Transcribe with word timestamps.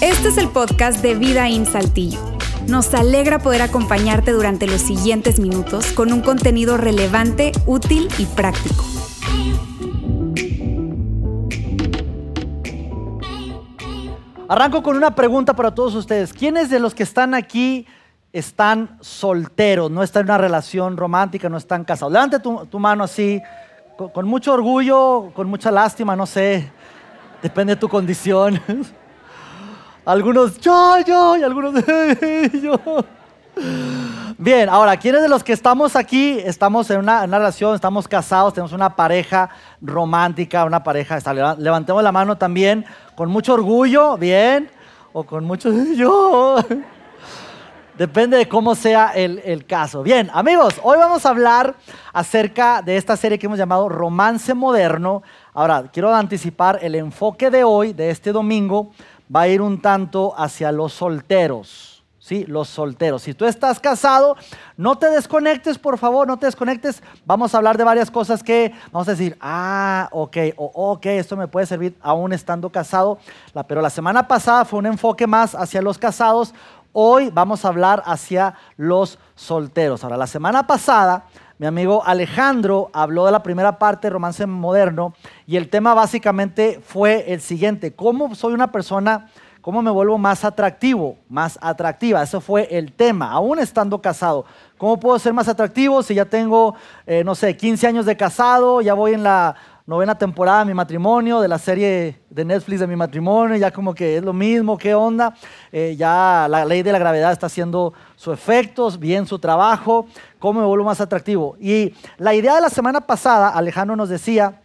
Este 0.00 0.28
es 0.28 0.38
el 0.38 0.48
podcast 0.48 1.02
de 1.02 1.14
Vida 1.14 1.48
en 1.48 1.66
Saltillo. 1.66 2.18
Nos 2.68 2.92
alegra 2.94 3.38
poder 3.38 3.62
acompañarte 3.62 4.32
durante 4.32 4.66
los 4.66 4.80
siguientes 4.80 5.38
minutos 5.38 5.92
con 5.92 6.12
un 6.12 6.20
contenido 6.20 6.76
relevante, 6.76 7.52
útil 7.66 8.08
y 8.18 8.26
práctico. 8.26 8.84
Arranco 14.48 14.82
con 14.82 14.96
una 14.96 15.14
pregunta 15.14 15.54
para 15.54 15.74
todos 15.74 15.94
ustedes. 15.94 16.32
¿Quiénes 16.32 16.70
de 16.70 16.78
los 16.78 16.94
que 16.94 17.02
están 17.02 17.34
aquí 17.34 17.86
están 18.32 18.98
solteros, 19.00 19.90
no 19.90 20.02
están 20.02 20.22
en 20.22 20.26
una 20.26 20.38
relación 20.38 20.96
romántica, 20.96 21.48
no 21.48 21.56
están 21.56 21.84
casados? 21.84 22.12
Levante 22.12 22.38
tu, 22.38 22.78
mano 22.78 23.04
así, 23.04 23.42
con, 23.96 24.26
mucho 24.26 24.52
orgullo, 24.52 25.30
con 25.34 25.48
mucha 25.48 25.70
lástima, 25.70 26.14
no 26.14 26.26
sé, 26.26 26.70
depende 27.42 27.74
de 27.74 27.80
tu 27.80 27.88
condición. 27.88 28.60
algunos, 30.04 30.58
yo, 30.60 30.98
yo, 31.06 31.36
y 31.36 31.42
algunos, 31.42 31.74
yo. 32.62 32.78
Bien, 34.38 34.68
ahora, 34.68 34.98
¿quiénes 34.98 35.22
de 35.22 35.28
los 35.28 35.42
que 35.42 35.54
estamos 35.54 35.96
aquí 35.96 36.38
estamos 36.44 36.90
en 36.90 36.98
una, 36.98 37.26
relación, 37.26 37.74
estamos 37.74 38.06
casados, 38.06 38.52
tenemos 38.52 38.72
una 38.72 38.94
pareja 38.94 39.48
romántica, 39.80 40.64
una 40.66 40.84
pareja? 40.84 41.18
Levantemos 41.58 42.02
la 42.02 42.12
mano 42.12 42.36
también 42.36 42.84
con 43.14 43.30
mucho 43.30 43.54
orgullo, 43.54 44.18
bien, 44.18 44.70
o 45.14 45.24
con 45.24 45.44
mucho 45.44 45.72
yo. 45.96 46.58
Depende 47.98 48.36
de 48.36 48.46
cómo 48.46 48.74
sea 48.74 49.12
el, 49.14 49.40
el, 49.42 49.64
caso. 49.64 50.02
Bien, 50.02 50.30
amigos, 50.34 50.74
hoy 50.82 50.98
vamos 50.98 51.24
a 51.24 51.30
hablar 51.30 51.76
acerca 52.12 52.82
de 52.82 52.98
esta 52.98 53.16
serie 53.16 53.38
que 53.38 53.46
hemos 53.46 53.58
llamado 53.58 53.88
Romance 53.88 54.52
Moderno. 54.52 55.22
Ahora, 55.54 55.84
quiero 55.90 56.14
anticipar 56.14 56.78
el 56.82 56.94
enfoque 56.94 57.50
de 57.50 57.64
hoy, 57.64 57.94
de 57.94 58.10
este 58.10 58.32
domingo, 58.32 58.90
va 59.34 59.42
a 59.42 59.48
ir 59.48 59.62
un 59.62 59.80
tanto 59.80 60.34
hacia 60.36 60.72
los 60.72 60.92
solteros. 60.92 62.04
¿sí? 62.26 62.44
Los 62.44 62.68
solteros. 62.68 63.22
Si 63.22 63.34
tú 63.34 63.46
estás 63.46 63.78
casado, 63.78 64.36
no 64.76 64.98
te 64.98 65.08
desconectes, 65.08 65.78
por 65.78 65.96
favor, 65.96 66.26
no 66.26 66.36
te 66.36 66.46
desconectes. 66.46 67.02
Vamos 67.24 67.54
a 67.54 67.58
hablar 67.58 67.78
de 67.78 67.84
varias 67.84 68.10
cosas 68.10 68.42
que 68.42 68.74
vamos 68.90 69.06
a 69.06 69.12
decir, 69.12 69.38
ah, 69.40 70.08
ok, 70.10 70.36
o 70.56 70.70
ok, 70.92 71.06
esto 71.06 71.36
me 71.36 71.46
puede 71.48 71.66
servir 71.66 71.96
aún 72.02 72.32
estando 72.32 72.68
casado. 72.68 73.18
pero 73.68 73.80
la 73.80 73.90
semana 73.90 74.26
pasada 74.26 74.64
fue 74.64 74.80
un 74.80 74.86
enfoque 74.86 75.26
más 75.26 75.54
hacia 75.54 75.80
los 75.80 75.98
casados. 75.98 76.52
Hoy 76.98 77.28
vamos 77.28 77.62
a 77.62 77.68
hablar 77.68 78.02
hacia 78.06 78.54
los 78.78 79.18
solteros. 79.34 80.02
Ahora, 80.02 80.16
la 80.16 80.26
semana 80.26 80.66
pasada, 80.66 81.26
mi 81.58 81.66
amigo 81.66 82.02
Alejandro 82.06 82.88
habló 82.94 83.26
de 83.26 83.32
la 83.32 83.42
primera 83.42 83.78
parte 83.78 84.06
de 84.06 84.12
Romance 84.12 84.46
Moderno 84.46 85.12
y 85.46 85.56
el 85.56 85.68
tema 85.68 85.92
básicamente 85.92 86.80
fue 86.82 87.30
el 87.34 87.42
siguiente, 87.42 87.94
¿cómo 87.94 88.34
soy 88.34 88.54
una 88.54 88.72
persona 88.72 89.26
¿Cómo 89.66 89.82
me 89.82 89.90
vuelvo 89.90 90.16
más 90.16 90.44
atractivo, 90.44 91.16
más 91.28 91.58
atractiva? 91.60 92.22
Eso 92.22 92.40
fue 92.40 92.68
el 92.70 92.92
tema, 92.92 93.32
aún 93.32 93.58
estando 93.58 94.00
casado. 94.00 94.44
¿Cómo 94.78 95.00
puedo 95.00 95.18
ser 95.18 95.32
más 95.32 95.48
atractivo 95.48 96.04
si 96.04 96.14
ya 96.14 96.24
tengo, 96.24 96.76
eh, 97.04 97.24
no 97.24 97.34
sé, 97.34 97.56
15 97.56 97.88
años 97.88 98.06
de 98.06 98.16
casado, 98.16 98.80
ya 98.80 98.94
voy 98.94 99.14
en 99.14 99.24
la 99.24 99.56
novena 99.86 100.18
temporada 100.18 100.60
de 100.60 100.64
mi 100.64 100.74
matrimonio, 100.74 101.40
de 101.40 101.46
la 101.46 101.58
serie 101.58 102.20
de 102.28 102.44
Netflix 102.44 102.80
de 102.80 102.88
mi 102.88 102.96
matrimonio, 102.96 103.56
ya 103.56 103.70
como 103.70 103.94
que 103.94 104.16
es 104.16 104.24
lo 104.24 104.32
mismo, 104.32 104.76
¿qué 104.76 104.96
onda? 104.96 105.32
Eh, 105.70 105.94
ya 105.96 106.48
la 106.50 106.64
ley 106.64 106.82
de 106.82 106.90
la 106.90 106.98
gravedad 106.98 107.30
está 107.30 107.46
haciendo 107.46 107.94
su 108.16 108.32
efecto, 108.32 108.90
bien 108.98 109.26
su 109.26 109.38
trabajo, 109.38 110.06
¿cómo 110.40 110.60
me 110.60 110.66
vuelvo 110.66 110.84
más 110.84 111.00
atractivo? 111.00 111.56
Y 111.60 111.94
la 112.18 112.34
idea 112.34 112.56
de 112.56 112.62
la 112.62 112.68
semana 112.68 113.02
pasada, 113.02 113.50
Alejandro 113.50 113.94
nos 113.94 114.08
decía 114.08 114.60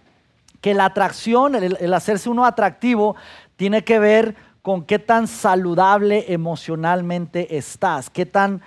que 0.59 0.73
la 0.73 0.85
atracción, 0.85 1.53
el 1.53 1.93
hacerse 1.93 2.27
uno 2.27 2.43
atractivo, 2.43 3.15
tiene 3.57 3.83
que 3.83 3.99
ver 3.99 4.35
con 4.63 4.83
qué 4.83 4.97
tan 4.97 5.27
saludable 5.27 6.25
emocionalmente 6.33 7.57
estás, 7.57 8.09
qué 8.09 8.25
tan 8.25 8.61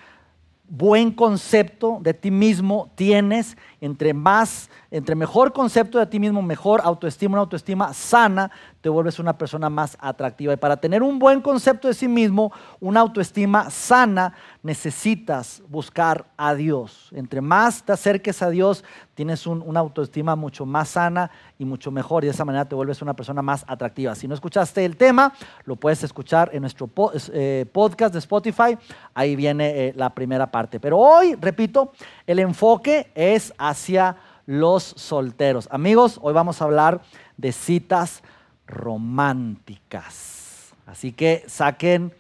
buen 0.69 1.13
concepto 1.13 1.99
de 2.01 2.15
ti 2.15 2.31
mismo 2.31 2.91
tienes, 2.95 3.57
entre 3.81 4.15
más, 4.15 4.71
entre 4.95 5.17
mejor 5.17 5.53
concepto 5.53 5.99
de 5.99 6.07
ti 6.07 6.21
mismo, 6.21 6.41
mejor 6.41 6.81
autoestima, 6.85 7.33
una 7.33 7.41
autoestima 7.41 7.93
sana, 7.93 8.53
te 8.81 8.89
vuelves 8.89 9.19
una 9.19 9.37
persona 9.37 9.69
más 9.69 9.97
atractiva. 10.01 10.53
Y 10.53 10.57
para 10.57 10.77
tener 10.77 11.03
un 11.03 11.19
buen 11.19 11.41
concepto 11.41 11.89
de 11.89 11.95
sí 11.95 12.07
mismo, 12.07 12.53
una 12.79 13.01
autoestima 13.01 13.71
sana, 13.71 14.35
necesitas 14.63 15.65
buscar 15.69 16.27
a 16.37 16.55
Dios. 16.55 17.09
Entre 17.13 17.41
más 17.41 17.83
te 17.83 17.91
acerques 17.91 18.41
a 18.41 18.51
Dios, 18.51 18.85
tienes 19.15 19.49
una 19.49 19.81
autoestima 19.81 20.37
mucho 20.37 20.65
más 20.65 20.91
sana 20.91 21.29
y 21.59 21.65
mucho 21.65 21.91
mejor 21.91 22.23
y 22.23 22.29
de 22.29 22.33
esa 22.33 22.45
manera 22.45 22.69
te 22.69 22.77
vuelves 22.77 23.03
una 23.03 23.15
persona 23.15 23.43
más 23.43 23.65
atractiva. 23.67 24.15
Si 24.15 24.29
no 24.29 24.35
escuchaste 24.35 24.85
el 24.85 24.97
tema, 24.97 25.33
lo 25.65 25.75
puedes 25.75 26.05
escuchar 26.05 26.51
en 26.53 26.61
nuestro 26.61 26.89
eh, 27.33 27.67
podcast 27.73 28.13
de 28.13 28.21
Spotify. 28.21 28.79
Ahí 29.13 29.35
viene 29.35 29.89
eh, 29.89 29.93
la 29.97 30.11
primera 30.11 30.53
parte. 30.53 30.79
Pero 30.79 30.99
hoy, 30.99 31.35
repito, 31.35 31.91
el 32.29 32.39
enfoque 32.39 33.11
es 33.17 33.53
hacia 33.59 34.17
los 34.47 34.83
solteros. 34.83 35.69
Amigos, 35.71 36.19
hoy 36.23 36.33
vamos 36.33 36.61
a 36.61 36.65
hablar 36.65 37.03
de 37.37 37.53
citas 37.53 38.23
románticas. 38.67 40.75
Así 40.87 41.13
que 41.13 41.45
saquen 41.47 42.15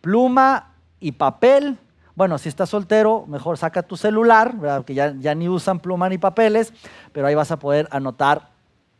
pluma 0.00 0.72
y 1.00 1.12
papel. 1.12 1.78
Bueno, 2.14 2.38
si 2.38 2.48
estás 2.48 2.70
soltero, 2.70 3.24
mejor 3.28 3.58
saca 3.58 3.82
tu 3.82 3.96
celular, 3.96 4.56
¿verdad? 4.56 4.84
que 4.84 4.94
ya, 4.94 5.14
ya, 5.18 5.34
ni 5.34 5.48
usan 5.48 5.78
pluma 5.78 6.08
ni 6.08 6.18
papeles, 6.18 6.72
pero 7.12 7.28
ahí 7.28 7.34
vas 7.34 7.52
a 7.52 7.58
poder 7.58 7.86
anotar 7.92 8.50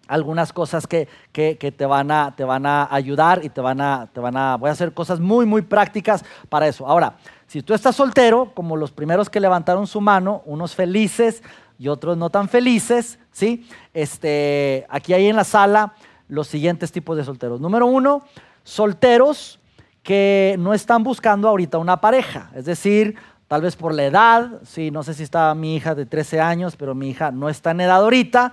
algunas 0.06 0.53
cosas 0.53 0.87
que, 0.87 1.09
que, 1.33 1.56
te, 1.56 1.87
van 1.87 2.11
a, 2.11 2.34
te 2.34 2.44
van 2.44 2.65
a 2.65 2.88
ayudar 2.91 3.44
y 3.44 3.50
te 3.50 3.61
van 3.61 3.81
a, 3.81 4.09
te 4.12 4.21
van 4.21 4.37
a, 4.37 4.56
voy 4.56 4.71
a 4.71 4.72
hacer 4.72 4.94
cosas 4.94 5.21
muy, 5.21 5.47
muy 5.47 5.62
prácticas 5.62 6.25
para 6.49 6.67
eso. 6.67 6.87
Ahora, 6.87 7.17
si 7.47 7.62
tú 7.62 7.75
estás 7.75 7.94
soltero, 7.94 8.53
como 8.55 8.77
los 8.77 8.91
primeros 8.91 9.28
que 9.28 9.41
levantaron 9.41 9.87
su 9.87 10.00
mano, 10.00 10.43
unos 10.47 10.75
felices 10.75 11.43
y 11.78 11.89
otros 11.89 12.16
no 12.16 12.31
tan 12.31 12.49
felices, 12.49 13.19
¿sí? 13.31 13.69
Este, 13.94 14.87
aquí 14.89 15.12
hay 15.12 15.27
en 15.27 15.37
la 15.37 15.44
sala 15.44 15.94
los 16.28 16.49
siguientes 16.49 16.93
tipos 16.93 17.16
de 17.16 17.25
solteros. 17.25 17.61
Número 17.61 17.87
uno, 17.87 18.22
solteros 18.65 19.61
que 20.03 20.56
no 20.59 20.75
están 20.75 21.05
buscando 21.05 21.49
ahorita 21.49 21.78
una 21.78 22.00
pareja, 22.00 22.50
es 22.55 22.65
decir, 22.65 23.17
tal 23.47 23.62
vez 23.62 23.77
por 23.77 23.94
la 23.94 24.05
edad, 24.05 24.61
sí, 24.65 24.91
no 24.91 25.03
sé 25.03 25.15
si 25.15 25.22
está 25.22 25.55
mi 25.55 25.77
hija 25.77 25.94
de 25.94 26.06
13 26.06 26.41
años, 26.41 26.77
pero 26.77 26.94
mi 26.94 27.11
hija 27.11 27.31
no 27.31 27.49
está 27.49 27.71
en 27.71 27.83
edad 27.83 28.03
ahorita, 28.03 28.53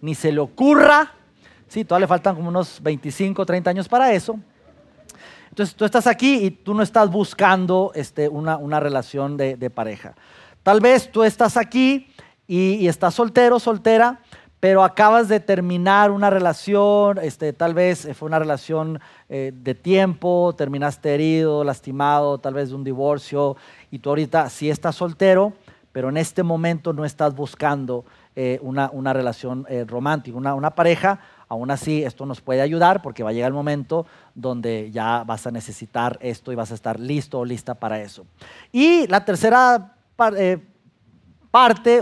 ni 0.00 0.14
se 0.14 0.32
le 0.32 0.40
ocurra, 0.40 1.12
sí, 1.68 1.84
todavía 1.84 2.04
le 2.04 2.08
faltan 2.08 2.36
como 2.36 2.48
unos 2.48 2.80
25, 2.82 3.44
30 3.46 3.70
años 3.70 3.88
para 3.88 4.12
eso. 4.12 4.38
Entonces 5.48 5.74
tú 5.74 5.84
estás 5.84 6.06
aquí 6.06 6.44
y 6.44 6.50
tú 6.50 6.74
no 6.74 6.82
estás 6.82 7.10
buscando 7.10 7.90
este, 7.94 8.28
una, 8.28 8.56
una 8.58 8.78
relación 8.78 9.36
de, 9.36 9.56
de, 9.56 9.70
pareja. 9.70 10.14
Tal 10.62 10.80
vez 10.80 11.10
tú 11.10 11.24
estás 11.24 11.56
aquí 11.56 12.08
y, 12.46 12.86
estás 12.86 13.14
soltero, 13.14 13.58
soltera, 13.58 14.20
pero 14.60 14.82
acabas 14.82 15.28
de 15.28 15.40
terminar 15.40 16.10
una 16.10 16.30
relación, 16.30 17.18
este, 17.18 17.52
tal 17.52 17.74
vez 17.74 18.08
fue 18.14 18.26
una 18.26 18.38
relación 18.38 19.00
eh, 19.28 19.52
de 19.54 19.74
tiempo, 19.74 20.54
terminaste 20.56 21.14
herido, 21.14 21.62
lastimado, 21.64 22.38
tal 22.38 22.54
vez 22.54 22.70
de 22.70 22.74
un 22.74 22.84
divorcio, 22.84 23.56
y 23.90 23.98
tú 23.98 24.10
ahorita 24.10 24.48
sí 24.48 24.70
estás 24.70 24.96
soltero, 24.96 25.52
pero 25.92 26.08
en 26.08 26.16
este 26.16 26.42
momento 26.42 26.92
no 26.92 27.04
estás 27.04 27.34
buscando 27.34 28.04
eh, 28.34 28.58
una, 28.62 28.90
una, 28.92 29.12
relación 29.12 29.66
eh, 29.68 29.84
romántica, 29.86 30.36
una, 30.36 30.54
una 30.54 30.74
pareja, 30.74 31.20
aún 31.48 31.70
así 31.70 32.02
esto 32.02 32.26
nos 32.26 32.40
puede 32.40 32.60
ayudar 32.60 33.00
porque 33.00 33.22
va 33.22 33.30
a 33.30 33.32
llegar 33.32 33.48
el 33.48 33.54
momento 33.54 34.04
donde 34.34 34.90
ya 34.90 35.24
vas 35.24 35.46
a 35.46 35.50
necesitar 35.50 36.18
esto 36.20 36.52
y 36.52 36.54
vas 36.54 36.70
a 36.70 36.74
estar 36.74 37.00
listo 37.00 37.38
o 37.38 37.44
lista 37.44 37.74
para 37.74 38.02
eso. 38.02 38.26
Y 38.72 39.06
la 39.06 39.24
tercera 39.24 39.94
parte 40.16 40.75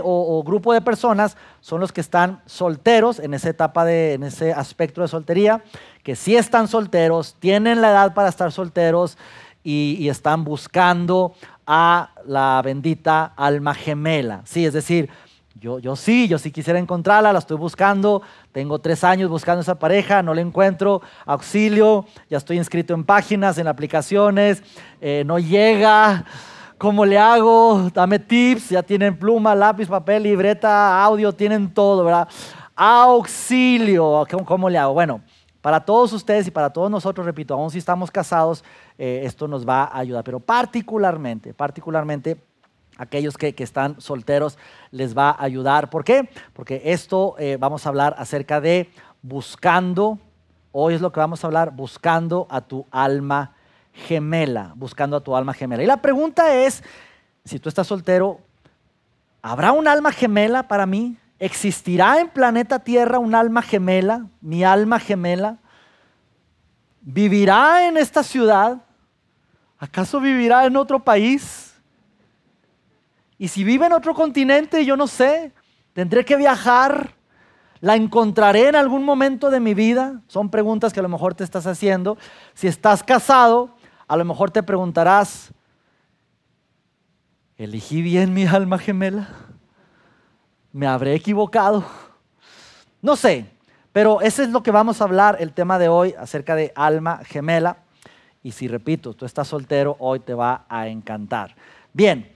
o, 0.03 0.43
grupo 0.43 0.73
de 0.73 0.81
personas 0.81 1.37
son 1.61 1.79
los 1.79 1.91
que 1.91 2.01
están 2.01 2.41
solteros 2.45 3.19
en 3.19 3.33
esa 3.33 3.49
etapa 3.49 3.85
de, 3.85 4.13
en 4.13 4.23
ese 4.23 4.53
aspecto 4.53 5.01
de 5.01 5.07
soltería, 5.07 5.63
que 6.03 6.15
sí 6.15 6.35
están 6.35 6.67
solteros, 6.67 7.35
tienen 7.39 7.81
la 7.81 7.91
edad 7.91 8.13
para 8.13 8.29
estar 8.29 8.51
solteros 8.51 9.17
y, 9.63 10.07
están 10.09 10.43
buscando 10.43 11.33
a 11.65 12.11
la 12.27 12.61
bendita 12.63 13.33
alma 13.35 13.73
gemela. 13.73 14.41
Sí, 14.45 14.65
es 14.65 14.73
decir, 14.73 15.09
yo, 15.55 15.79
yo 15.79 15.95
sí, 15.95 16.27
yo 16.27 16.37
sí 16.37 16.51
quisiera 16.51 16.77
encontrarla, 16.77 17.33
la 17.33 17.39
estoy 17.39 17.57
buscando, 17.57 18.21
tengo 18.51 18.79
tres 18.79 19.03
años 19.03 19.29
buscando 19.29 19.61
esa 19.61 19.79
pareja, 19.79 20.21
no 20.21 20.33
la 20.33 20.41
encuentro, 20.41 21.01
auxilio, 21.25 22.05
ya 22.29 22.37
estoy 22.37 22.57
inscrito 22.57 22.93
en 22.93 23.03
páginas, 23.03 23.57
en 23.57 23.67
aplicaciones, 23.67 24.61
eh, 25.01 25.23
no 25.25 25.39
llega. 25.39 26.25
¿Cómo 26.77 27.05
le 27.05 27.17
hago? 27.17 27.89
Dame 27.93 28.19
tips. 28.19 28.69
Ya 28.69 28.83
tienen 28.83 29.17
pluma, 29.17 29.55
lápiz, 29.55 29.87
papel, 29.87 30.23
libreta, 30.23 31.01
audio, 31.01 31.31
tienen 31.31 31.73
todo, 31.73 32.03
¿verdad? 32.03 32.27
Auxilio. 32.75 34.25
¿Cómo, 34.45 34.69
le 34.69 34.77
hago? 34.77 34.93
Bueno, 34.93 35.21
para 35.61 35.79
todos 35.79 36.11
ustedes 36.11 36.47
y 36.47 36.51
para 36.51 36.71
todos 36.71 36.91
nosotros, 36.91 37.25
repito, 37.25 37.53
aún 37.53 37.71
si 37.71 37.77
estamos 37.77 38.11
casados, 38.11 38.63
eh, 38.97 39.21
esto 39.23 39.47
nos 39.47 39.67
va 39.67 39.85
a 39.85 39.99
ayudar. 39.99 40.25
Pero 40.25 40.41
particularmente, 40.41 41.53
particularmente 41.53 42.43
aquellos 42.97 43.37
que, 43.37 43.55
están 43.57 44.01
solteros 44.01 44.57
les 44.91 45.17
va 45.17 45.29
a 45.29 45.43
ayudar. 45.43 45.89
¿Por 45.89 46.03
qué? 46.03 46.29
Porque 46.51 46.81
esto 46.83 47.35
eh, 47.39 47.55
vamos 47.57 47.85
a 47.85 47.89
hablar 47.89 48.15
acerca 48.17 48.59
de 48.59 48.89
buscando, 49.21 50.19
hoy 50.73 50.93
es 50.93 51.01
lo 51.01 51.13
que 51.13 51.21
vamos 51.21 51.41
a 51.41 51.47
hablar, 51.47 51.71
buscando 51.71 52.47
a 52.49 52.59
tu 52.59 52.85
alma 52.91 53.54
gemela, 53.95 54.73
buscando 54.75 55.17
a 55.17 55.23
tu 55.23 55.35
alma 55.35 55.53
gemela. 55.53 55.83
Y 55.83 55.87
la 55.87 56.01
pregunta 56.01 56.53
es, 56.53 56.83
si 57.43 57.59
tú 57.59 57.69
estás 57.69 57.87
soltero, 57.87 58.39
¿habrá 59.41 59.71
un 59.71 59.87
alma 59.87 60.11
gemela 60.11 60.67
para 60.67 60.85
mí? 60.85 61.17
¿Existirá 61.39 62.19
en 62.19 62.29
planeta 62.29 62.79
Tierra 62.79 63.19
un 63.19 63.33
alma 63.35 63.61
gemela, 63.61 64.27
mi 64.41 64.63
alma 64.63 64.99
gemela? 64.99 65.57
¿Vivirá 67.01 67.87
en 67.87 67.97
esta 67.97 68.23
ciudad? 68.23 68.81
¿Acaso 69.77 70.19
vivirá 70.19 70.65
en 70.65 70.75
otro 70.75 71.03
país? 71.03 71.73
Y 73.37 73.47
si 73.47 73.63
vive 73.63 73.85
en 73.85 73.93
otro 73.93 74.13
continente, 74.13 74.85
yo 74.85 74.95
no 74.95 75.07
sé, 75.07 75.53
tendré 75.93 76.23
que 76.23 76.37
viajar, 76.37 77.13
la 77.81 77.95
encontraré 77.95 78.69
en 78.69 78.75
algún 78.75 79.03
momento 79.03 79.49
de 79.49 79.59
mi 79.59 79.73
vida. 79.73 80.21
Son 80.27 80.49
preguntas 80.49 80.93
que 80.93 80.99
a 80.99 81.03
lo 81.03 81.09
mejor 81.09 81.35
te 81.35 81.43
estás 81.43 81.67
haciendo. 81.67 82.17
Si 82.53 82.67
estás 82.67 83.03
casado, 83.03 83.74
a 84.07 84.17
lo 84.17 84.25
mejor 84.25 84.51
te 84.51 84.63
preguntarás, 84.63 85.51
¿elegí 87.57 88.01
bien 88.01 88.33
mi 88.33 88.45
alma 88.45 88.77
gemela? 88.77 89.29
¿Me 90.71 90.87
habré 90.87 91.15
equivocado? 91.15 91.85
No 93.01 93.15
sé, 93.15 93.45
pero 93.91 94.21
ese 94.21 94.43
es 94.43 94.49
lo 94.49 94.61
que 94.61 94.71
vamos 94.71 94.99
a 94.99 95.05
hablar, 95.05 95.37
el 95.39 95.53
tema 95.53 95.79
de 95.79 95.87
hoy, 95.87 96.13
acerca 96.19 96.55
de 96.55 96.71
alma 96.75 97.21
gemela. 97.23 97.77
Y 98.43 98.51
si 98.51 98.67
repito, 98.67 99.13
tú 99.13 99.25
estás 99.25 99.47
soltero, 99.47 99.95
hoy 99.99 100.19
te 100.19 100.33
va 100.33 100.65
a 100.69 100.87
encantar. 100.87 101.55
Bien, 101.93 102.31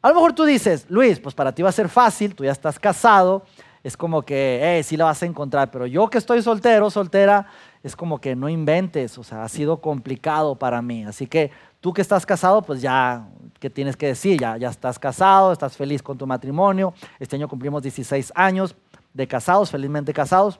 a 0.00 0.08
lo 0.08 0.14
mejor 0.14 0.34
tú 0.34 0.44
dices, 0.44 0.86
Luis, 0.88 1.18
pues 1.18 1.34
para 1.34 1.52
ti 1.52 1.62
va 1.62 1.70
a 1.70 1.72
ser 1.72 1.88
fácil, 1.88 2.34
tú 2.34 2.44
ya 2.44 2.52
estás 2.52 2.78
casado, 2.78 3.44
es 3.82 3.96
como 3.96 4.22
que, 4.22 4.78
eh, 4.78 4.82
sí 4.82 4.96
la 4.96 5.06
vas 5.06 5.22
a 5.22 5.26
encontrar, 5.26 5.70
pero 5.70 5.86
yo 5.86 6.08
que 6.08 6.18
estoy 6.18 6.42
soltero, 6.42 6.90
soltera, 6.90 7.46
es 7.84 7.94
como 7.94 8.18
que 8.18 8.34
no 8.34 8.48
inventes, 8.48 9.18
o 9.18 9.22
sea, 9.22 9.44
ha 9.44 9.48
sido 9.48 9.76
complicado 9.82 10.56
para 10.56 10.80
mí. 10.80 11.04
Así 11.04 11.26
que 11.26 11.50
tú 11.80 11.92
que 11.92 12.00
estás 12.00 12.24
casado, 12.24 12.62
pues 12.62 12.80
ya, 12.80 13.28
¿qué 13.60 13.68
tienes 13.68 13.94
que 13.94 14.06
decir? 14.06 14.40
Ya, 14.40 14.56
ya 14.56 14.70
estás 14.70 14.98
casado, 14.98 15.52
estás 15.52 15.76
feliz 15.76 16.02
con 16.02 16.16
tu 16.16 16.26
matrimonio. 16.26 16.94
Este 17.20 17.36
año 17.36 17.46
cumplimos 17.46 17.82
16 17.82 18.32
años 18.34 18.74
de 19.12 19.28
casados, 19.28 19.70
felizmente 19.70 20.14
casados. 20.14 20.58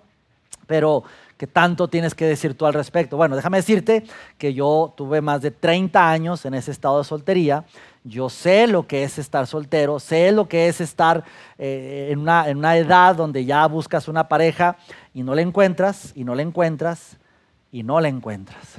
Pero, 0.66 1.02
¿qué 1.36 1.46
tanto 1.46 1.88
tienes 1.88 2.14
que 2.14 2.26
decir 2.26 2.56
tú 2.56 2.66
al 2.66 2.74
respecto? 2.74 3.16
Bueno, 3.16 3.36
déjame 3.36 3.58
decirte 3.58 4.04
que 4.38 4.54
yo 4.54 4.92
tuve 4.96 5.20
más 5.20 5.42
de 5.42 5.50
30 5.50 6.10
años 6.10 6.44
en 6.44 6.54
ese 6.54 6.70
estado 6.70 6.98
de 6.98 7.04
soltería 7.04 7.64
yo 8.06 8.28
sé 8.28 8.66
lo 8.66 8.86
que 8.86 9.02
es 9.02 9.18
estar 9.18 9.46
soltero, 9.46 9.98
sé 9.98 10.30
lo 10.30 10.46
que 10.46 10.68
es 10.68 10.82
estar 10.82 11.24
eh, 11.56 12.10
en, 12.10 12.18
una, 12.18 12.48
en 12.50 12.58
una 12.58 12.76
edad 12.76 13.16
donde 13.16 13.46
ya 13.46 13.66
buscas 13.66 14.08
una 14.08 14.28
pareja 14.28 14.76
y 15.14 15.22
no 15.22 15.34
la 15.34 15.40
encuentras, 15.40 16.12
y 16.14 16.22
no 16.22 16.34
la 16.34 16.42
encuentras, 16.42 17.16
y 17.72 17.82
no 17.82 18.02
la 18.02 18.08
encuentras. 18.08 18.76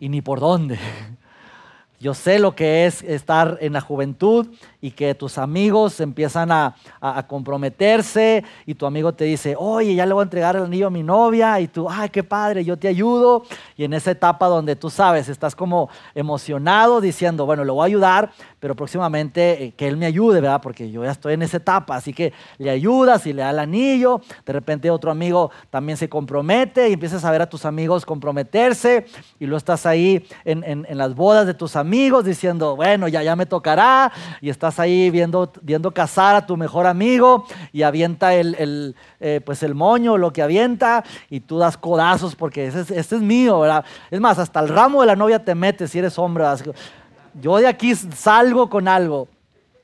Y 0.00 0.08
ni 0.08 0.22
por 0.22 0.40
dónde. 0.40 0.78
Yo 2.00 2.14
sé 2.14 2.38
lo 2.38 2.54
que 2.54 2.86
es 2.86 3.02
estar 3.02 3.58
en 3.60 3.74
la 3.74 3.82
juventud 3.82 4.46
y 4.80 4.92
que 4.92 5.14
tus 5.14 5.38
amigos 5.38 6.00
empiezan 6.00 6.52
a, 6.52 6.74
comprometerse 7.26 8.44
y 8.64 8.74
tu 8.74 8.86
amigo 8.86 9.12
te 9.12 9.24
dice, 9.24 9.54
oye, 9.58 9.94
ya 9.94 10.06
le 10.06 10.12
voy 10.12 10.22
a 10.22 10.24
entregar 10.24 10.56
el 10.56 10.64
anillo 10.64 10.86
a 10.86 10.90
mi 10.90 11.02
novia 11.02 11.60
y 11.60 11.68
tú, 11.68 11.88
ay, 11.90 12.08
qué 12.10 12.22
padre, 12.22 12.64
yo 12.64 12.76
te 12.76 12.88
ayudo. 12.88 13.44
Y 13.76 13.84
en 13.84 13.92
esa 13.92 14.10
etapa 14.10 14.46
donde 14.46 14.76
tú 14.76 14.90
sabes, 14.90 15.28
estás 15.28 15.56
como 15.56 15.88
emocionado 16.14 17.00
diciendo, 17.00 17.44
bueno, 17.46 17.64
le 17.64 17.72
voy 17.72 17.82
a 17.82 17.86
ayudar, 17.86 18.30
pero 18.60 18.74
próximamente 18.76 19.64
eh, 19.64 19.72
que 19.76 19.88
él 19.88 19.96
me 19.96 20.06
ayude, 20.06 20.40
¿verdad? 20.40 20.60
Porque 20.60 20.90
yo 20.90 21.04
ya 21.04 21.10
estoy 21.10 21.34
en 21.34 21.42
esa 21.42 21.56
etapa, 21.56 21.96
así 21.96 22.12
que 22.12 22.32
le 22.58 22.70
ayudas 22.70 23.26
y 23.26 23.32
le 23.32 23.42
da 23.42 23.50
el 23.50 23.58
anillo, 23.58 24.20
de 24.44 24.52
repente 24.52 24.90
otro 24.90 25.10
amigo 25.10 25.50
también 25.70 25.96
se 25.96 26.08
compromete 26.08 26.88
y 26.88 26.94
empiezas 26.94 27.24
a 27.24 27.30
ver 27.30 27.42
a 27.42 27.48
tus 27.48 27.64
amigos 27.64 28.04
comprometerse 28.04 29.06
y 29.38 29.46
luego 29.46 29.58
estás 29.58 29.86
ahí 29.86 30.26
en, 30.44 30.64
en 30.64 30.98
las 30.98 31.14
bodas 31.14 31.46
de 31.46 31.54
tus 31.54 31.76
amigos 31.76 32.24
diciendo, 32.24 32.76
bueno, 32.76 33.08
ya, 33.08 33.22
ya 33.22 33.36
me 33.36 33.46
tocará 33.46 34.12
y 34.40 34.50
estás 34.50 34.67
estás 34.68 34.80
ahí 34.80 35.10
viendo, 35.10 35.50
viendo 35.62 35.92
casar 35.92 36.36
a 36.36 36.46
tu 36.46 36.56
mejor 36.56 36.86
amigo 36.86 37.46
y 37.72 37.82
avienta 37.82 38.34
el, 38.34 38.94
eh, 39.20 39.40
pues 39.44 39.62
el 39.62 39.74
moño, 39.74 40.18
lo 40.18 40.32
que 40.32 40.42
avienta, 40.42 41.04
y 41.30 41.40
tú 41.40 41.58
das 41.58 41.78
codazos 41.78 42.36
porque 42.36 42.66
este 42.66 42.98
es 42.98 43.12
mío, 43.22 43.60
¿verdad? 43.60 43.84
Es 44.10 44.20
más, 44.20 44.38
hasta 44.38 44.60
el 44.60 44.68
ramo 44.68 45.00
de 45.00 45.06
la 45.06 45.16
novia 45.16 45.42
te 45.42 45.54
metes 45.54 45.90
si 45.90 45.98
eres 45.98 46.18
hombre. 46.18 46.44
Yo 47.40 47.56
de 47.56 47.66
aquí 47.66 47.94
salgo 47.94 48.68
con 48.68 48.88
algo. 48.88 49.28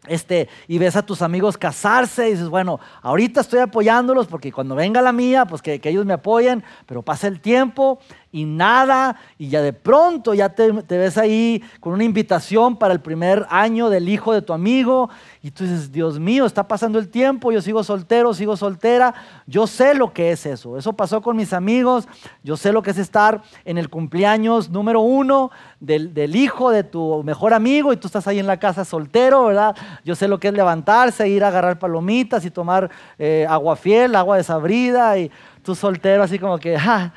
Este, 0.06 0.50
y 0.68 0.76
ves 0.76 0.96
a 0.96 1.06
tus 1.06 1.22
amigos 1.22 1.56
casarse 1.56 2.28
y 2.28 2.32
dices, 2.32 2.50
bueno, 2.50 2.78
ahorita 3.00 3.40
estoy 3.40 3.60
apoyándolos 3.60 4.26
porque 4.26 4.52
cuando 4.52 4.74
venga 4.74 5.00
la 5.00 5.12
mía, 5.12 5.46
pues 5.46 5.62
que, 5.62 5.80
que 5.80 5.88
ellos 5.88 6.04
me 6.04 6.12
apoyen, 6.12 6.62
pero 6.84 7.00
pasa 7.00 7.26
el 7.26 7.40
tiempo 7.40 7.98
y 8.34 8.46
nada, 8.46 9.14
y 9.38 9.48
ya 9.48 9.62
de 9.62 9.72
pronto 9.72 10.34
ya 10.34 10.48
te, 10.48 10.72
ves 10.72 11.16
ahí 11.18 11.62
con 11.78 11.92
una 11.92 12.02
invitación 12.02 12.76
para 12.76 12.92
el 12.92 12.98
primer 12.98 13.46
año 13.48 13.88
del 13.90 14.08
hijo 14.08 14.32
de 14.32 14.42
tu 14.42 14.52
amigo, 14.52 15.08
y 15.40 15.52
tú 15.52 15.62
dices, 15.62 15.92
Dios 15.92 16.18
mío, 16.18 16.44
está 16.44 16.66
pasando 16.66 16.98
el 16.98 17.10
tiempo, 17.10 17.52
yo 17.52 17.62
sigo 17.62 17.84
soltero, 17.84 18.34
sigo 18.34 18.56
soltera, 18.56 19.14
yo 19.46 19.68
sé 19.68 19.94
lo 19.94 20.12
que 20.12 20.32
es 20.32 20.46
eso, 20.46 20.76
eso 20.76 20.92
pasó 20.94 21.22
con 21.22 21.36
mis 21.36 21.52
amigos, 21.52 22.08
yo 22.42 22.56
sé 22.56 22.72
lo 22.72 22.82
que 22.82 22.90
es 22.90 22.98
estar 22.98 23.40
en 23.64 23.78
el 23.78 23.88
cumpleaños 23.88 24.68
número 24.68 25.00
uno 25.00 25.52
del, 25.78 26.34
hijo 26.34 26.72
de 26.72 26.82
tu 26.82 27.22
mejor 27.22 27.54
amigo, 27.54 27.92
y 27.92 27.96
tú 27.98 28.08
estás 28.08 28.26
ahí 28.26 28.40
en 28.40 28.48
la 28.48 28.58
casa 28.58 28.84
soltero, 28.84 29.44
¿verdad? 29.44 29.76
Yo 30.04 30.16
sé 30.16 30.26
lo 30.26 30.40
que 30.40 30.48
es 30.48 30.54
levantarse, 30.54 31.28
ir 31.28 31.44
a 31.44 31.48
agarrar 31.48 31.78
palomitas 31.78 32.44
y 32.44 32.50
tomar 32.50 32.90
eh, 33.16 33.46
agua 33.48 33.76
fiel, 33.76 34.16
agua 34.16 34.38
desabrida, 34.38 35.16
y 35.18 35.30
tú 35.62 35.76
soltero 35.76 36.24
así 36.24 36.40
como 36.40 36.58
que, 36.58 36.76
ah, 36.76 37.12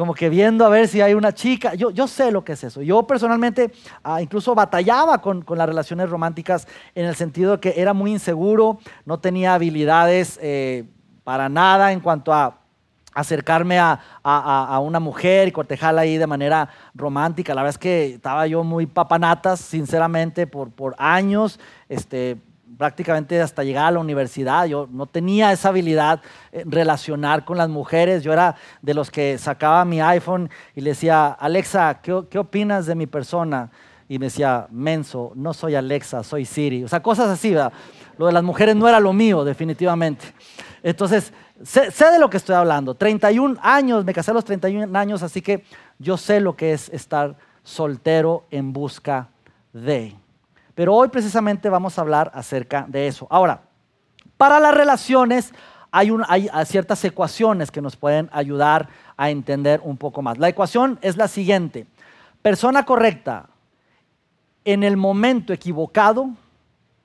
como 0.00 0.14
que 0.14 0.30
viendo 0.30 0.64
a 0.64 0.70
ver 0.70 0.88
si 0.88 1.02
hay 1.02 1.12
una 1.12 1.34
chica. 1.34 1.74
Yo, 1.74 1.90
yo 1.90 2.08
sé 2.08 2.30
lo 2.30 2.42
que 2.42 2.52
es 2.52 2.64
eso. 2.64 2.80
Yo 2.80 3.02
personalmente 3.06 3.70
ah, 4.02 4.22
incluso 4.22 4.54
batallaba 4.54 5.20
con, 5.20 5.44
las 5.46 5.68
relaciones 5.68 6.08
románticas 6.08 6.66
en 6.94 7.04
el 7.04 7.14
sentido 7.14 7.52
de 7.52 7.60
que 7.60 7.74
era 7.76 7.92
muy 7.92 8.12
inseguro, 8.12 8.78
no 9.04 9.20
tenía 9.20 9.52
habilidades 9.52 10.38
eh, 10.40 10.84
para 11.22 11.50
nada 11.50 11.92
en 11.92 12.00
cuanto 12.00 12.32
a 12.32 12.60
acercarme 13.12 13.78
a, 13.78 14.80
una 14.82 15.00
mujer 15.00 15.48
y 15.48 15.52
cortejarla 15.52 16.00
ahí 16.00 16.16
de 16.16 16.26
manera 16.26 16.70
romántica. 16.94 17.54
La 17.54 17.60
verdad 17.60 17.74
es 17.74 17.78
que 17.78 18.14
estaba 18.14 18.46
yo 18.46 18.64
muy 18.64 18.86
papanatas, 18.86 19.60
sinceramente, 19.60 20.46
por, 20.46 20.70
por 20.70 20.94
años. 20.96 21.60
Este, 21.90 22.38
prácticamente 22.76 23.40
hasta 23.40 23.64
llegar 23.64 23.86
a 23.86 23.90
la 23.90 23.98
universidad. 23.98 24.66
Yo 24.66 24.88
no 24.90 25.06
tenía 25.06 25.52
esa 25.52 25.68
habilidad 25.68 26.20
en 26.52 26.70
relacionar 26.70 27.44
con 27.44 27.58
las 27.58 27.68
mujeres. 27.68 28.22
Yo 28.22 28.32
era 28.32 28.56
de 28.82 28.94
los 28.94 29.10
que 29.10 29.38
sacaba 29.38 29.84
mi 29.84 30.00
iPhone 30.00 30.50
y 30.74 30.80
le 30.80 30.90
decía, 30.90 31.28
Alexa, 31.28 32.00
¿qué, 32.02 32.24
qué 32.30 32.38
opinas 32.38 32.86
de 32.86 32.94
mi 32.94 33.06
persona? 33.06 33.70
Y 34.08 34.18
me 34.18 34.26
decía, 34.26 34.66
menso, 34.70 35.32
no 35.34 35.54
soy 35.54 35.74
Alexa, 35.74 36.24
soy 36.24 36.44
Siri. 36.44 36.84
O 36.84 36.88
sea, 36.88 37.00
cosas 37.00 37.28
así, 37.28 37.50
¿verdad? 37.50 37.72
Lo 38.18 38.26
de 38.26 38.32
las 38.32 38.42
mujeres 38.42 38.76
no 38.76 38.88
era 38.88 39.00
lo 39.00 39.12
mío, 39.12 39.44
definitivamente. 39.44 40.26
Entonces, 40.82 41.32
sé, 41.62 41.90
de 41.90 42.18
lo 42.18 42.28
que 42.28 42.36
estoy 42.36 42.54
hablando. 42.54 42.94
31 42.94 43.58
años, 43.62 44.04
me 44.04 44.12
casé 44.12 44.30
a 44.30 44.34
los 44.34 44.44
31 44.44 44.98
años, 44.98 45.22
así 45.22 45.42
que 45.42 45.64
yo 45.98 46.16
sé 46.16 46.40
lo 46.40 46.56
que 46.56 46.72
es 46.72 46.88
estar 46.90 47.36
soltero 47.62 48.44
en 48.50 48.72
busca 48.72 49.28
de. 49.72 50.16
Pero 50.80 50.94
hoy 50.94 51.08
precisamente 51.08 51.68
vamos 51.68 51.98
a 51.98 52.00
hablar 52.00 52.32
acerca 52.34 52.86
de 52.88 53.06
eso. 53.06 53.26
Ahora, 53.28 53.64
para 54.38 54.58
las 54.58 54.72
relaciones 54.72 55.52
hay, 55.90 56.10
ciertas 56.64 57.04
ecuaciones 57.04 57.70
que 57.70 57.82
nos 57.82 57.96
pueden 57.96 58.30
ayudar 58.32 58.88
a 59.18 59.28
entender 59.28 59.82
un 59.84 59.98
poco 59.98 60.22
más. 60.22 60.38
La 60.38 60.48
ecuación 60.48 60.98
es 61.02 61.18
la 61.18 61.28
siguiente. 61.28 61.86
Persona 62.40 62.86
correcta 62.86 63.50
en 64.64 64.82
el 64.82 64.96
momento 64.96 65.52
equivocado, 65.52 66.30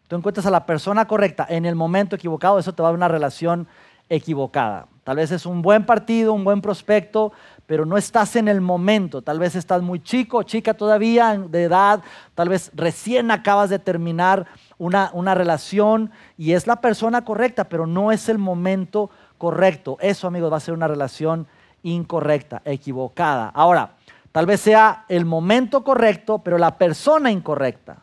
tú 0.07 0.15
encuentras 0.15 0.45
a 0.45 0.51
la 0.51 0.65
persona 0.65 1.05
correcta 1.05 1.45
en 1.49 1.65
el 1.65 1.75
momento 1.75 2.15
equivocado, 2.15 2.57
eso 2.57 2.73
te 2.73 2.81
va 2.81 2.87
a 2.87 2.91
dar 2.91 2.97
una 2.97 3.09
relación 3.09 3.67
equivocada. 4.07 4.87
Tal 5.05 5.17
vez 5.17 5.31
es 5.31 5.45
un 5.45 5.61
buen 5.61 5.85
partido, 5.85 6.33
un 6.33 6.43
buen 6.43 6.61
prospecto, 6.61 7.31
pero 7.67 7.85
no 7.85 7.95
estás 7.95 8.35
en 8.35 8.47
el 8.47 8.59
momento. 8.59 9.21
Tal 9.21 9.37
vez 9.37 9.55
estás 9.55 9.83
muy 9.83 10.01
chico, 10.01 10.41
chica 10.41 10.73
todavía 10.73 11.37
de 11.37 11.65
edad, 11.65 12.01
tal 12.33 12.49
vez 12.49 12.71
recién 12.73 13.29
acabas 13.29 13.69
de 13.69 13.77
terminar 13.77 14.47
una, 14.79 15.11
una 15.13 15.35
relación 15.35 16.09
y 16.39 16.53
es 16.53 16.65
la 16.65 16.81
persona 16.81 17.23
correcta, 17.23 17.65
pero 17.65 17.85
no 17.85 18.11
es 18.11 18.29
el 18.29 18.39
momento 18.39 19.11
correcto. 19.37 19.97
Eso, 20.01 20.25
amigos, 20.25 20.51
va 20.51 20.57
a 20.57 20.61
ser 20.61 20.73
una 20.73 20.87
relación 20.87 21.45
incorrecta, 21.83 22.63
equivocada. 22.65 23.49
Ahora, 23.49 23.91
tal 24.31 24.47
vez 24.47 24.61
sea 24.61 25.05
el 25.07 25.25
momento 25.25 25.83
correcto, 25.83 26.39
pero 26.39 26.57
la 26.57 26.79
persona 26.79 27.29
incorrecta. 27.29 27.97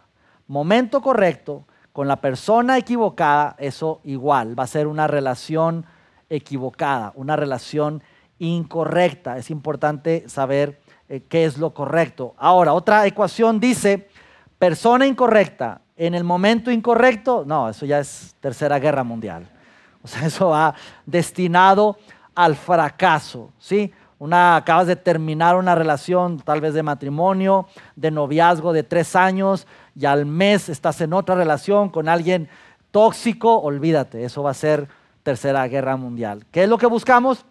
Momento 0.46 1.02
correcto 1.02 1.64
con 1.92 2.06
la 2.06 2.20
persona 2.20 2.78
equivocada, 2.78 3.56
eso 3.58 4.00
igual, 4.04 4.56
va 4.56 4.62
a 4.62 4.68
ser 4.68 4.86
una 4.86 5.08
relación 5.08 5.84
equivocada, 6.32 7.12
una 7.14 7.36
relación 7.36 8.02
incorrecta. 8.38 9.38
Es 9.38 9.50
importante 9.50 10.28
saber 10.28 10.80
eh, 11.08 11.22
qué 11.28 11.44
es 11.44 11.58
lo 11.58 11.74
correcto. 11.74 12.34
Ahora, 12.38 12.72
otra 12.72 13.06
ecuación 13.06 13.60
dice, 13.60 14.08
persona 14.58 15.06
incorrecta 15.06 15.82
en 15.96 16.14
el 16.14 16.24
momento 16.24 16.70
incorrecto, 16.70 17.44
no, 17.46 17.68
eso 17.68 17.86
ya 17.86 18.00
es 18.00 18.34
tercera 18.40 18.78
guerra 18.78 19.04
mundial. 19.04 19.48
O 20.02 20.08
sea, 20.08 20.26
eso 20.26 20.48
va 20.48 20.74
destinado 21.06 21.96
al 22.34 22.56
fracaso, 22.56 23.50
¿sí? 23.58 23.92
Una, 24.18 24.56
acabas 24.56 24.86
de 24.86 24.94
terminar 24.94 25.56
una 25.56 25.74
relación 25.74 26.38
tal 26.38 26.60
vez 26.60 26.74
de 26.74 26.82
matrimonio, 26.82 27.66
de 27.96 28.12
noviazgo 28.12 28.72
de 28.72 28.84
tres 28.84 29.16
años, 29.16 29.66
y 29.96 30.06
al 30.06 30.26
mes 30.26 30.68
estás 30.68 31.00
en 31.00 31.12
otra 31.12 31.34
relación 31.34 31.88
con 31.88 32.08
alguien 32.08 32.48
tóxico, 32.92 33.60
olvídate, 33.60 34.24
eso 34.24 34.42
va 34.42 34.52
a 34.52 34.54
ser 34.54 34.88
tercera 35.22 35.66
guerra 35.68 35.96
mundial. 35.96 36.44
¿Qué 36.50 36.64
es 36.64 36.68
lo 36.68 36.78
que 36.78 36.86
buscamos? 36.86 37.44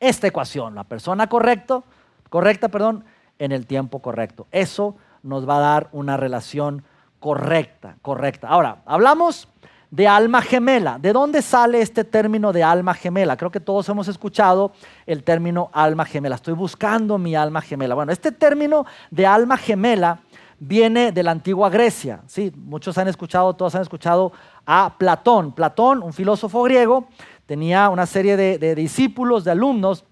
Esta 0.00 0.26
ecuación, 0.26 0.74
la 0.74 0.84
persona 0.84 1.28
correcto, 1.28 1.84
correcta, 2.28 2.68
perdón, 2.68 3.04
en 3.38 3.52
el 3.52 3.66
tiempo 3.66 4.00
correcto. 4.00 4.46
Eso 4.50 4.96
nos 5.22 5.48
va 5.48 5.56
a 5.56 5.60
dar 5.60 5.88
una 5.92 6.16
relación 6.16 6.84
correcta, 7.18 7.96
correcta. 8.02 8.48
Ahora, 8.48 8.82
hablamos 8.86 9.48
de 9.90 10.06
alma 10.06 10.42
gemela. 10.42 10.98
¿De 10.98 11.12
dónde 11.12 11.42
sale 11.42 11.80
este 11.80 12.04
término 12.04 12.52
de 12.52 12.62
alma 12.62 12.94
gemela? 12.94 13.36
Creo 13.36 13.50
que 13.50 13.60
todos 13.60 13.88
hemos 13.88 14.08
escuchado 14.08 14.72
el 15.06 15.22
término 15.22 15.70
alma 15.72 16.04
gemela. 16.04 16.34
Estoy 16.34 16.54
buscando 16.54 17.18
mi 17.18 17.34
alma 17.34 17.62
gemela. 17.62 17.94
Bueno, 17.94 18.12
este 18.12 18.32
término 18.32 18.84
de 19.10 19.26
alma 19.26 19.56
gemela 19.56 20.18
viene 20.58 21.12
de 21.12 21.22
la 21.22 21.30
antigua 21.30 21.70
Grecia. 21.70 22.22
Sí, 22.26 22.52
muchos 22.56 22.96
han 22.98 23.08
escuchado, 23.08 23.54
todos 23.54 23.74
han 23.74 23.82
escuchado 23.82 24.32
a 24.64 24.94
Platón. 24.98 25.52
Platón, 25.52 26.02
un 26.02 26.12
filósofo 26.12 26.62
griego, 26.62 27.08
tenía 27.46 27.88
una 27.88 28.06
serie 28.06 28.36
de, 28.36 28.74
discípulos, 28.74 29.44
de 29.44 29.50
alumnos. 29.52 30.04